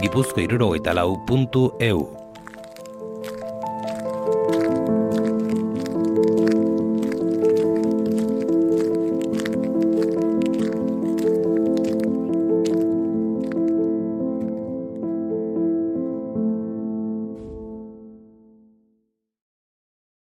gipuzko 0.01 0.43
irurogeita 0.45 0.97
lau.eu. 0.97 2.26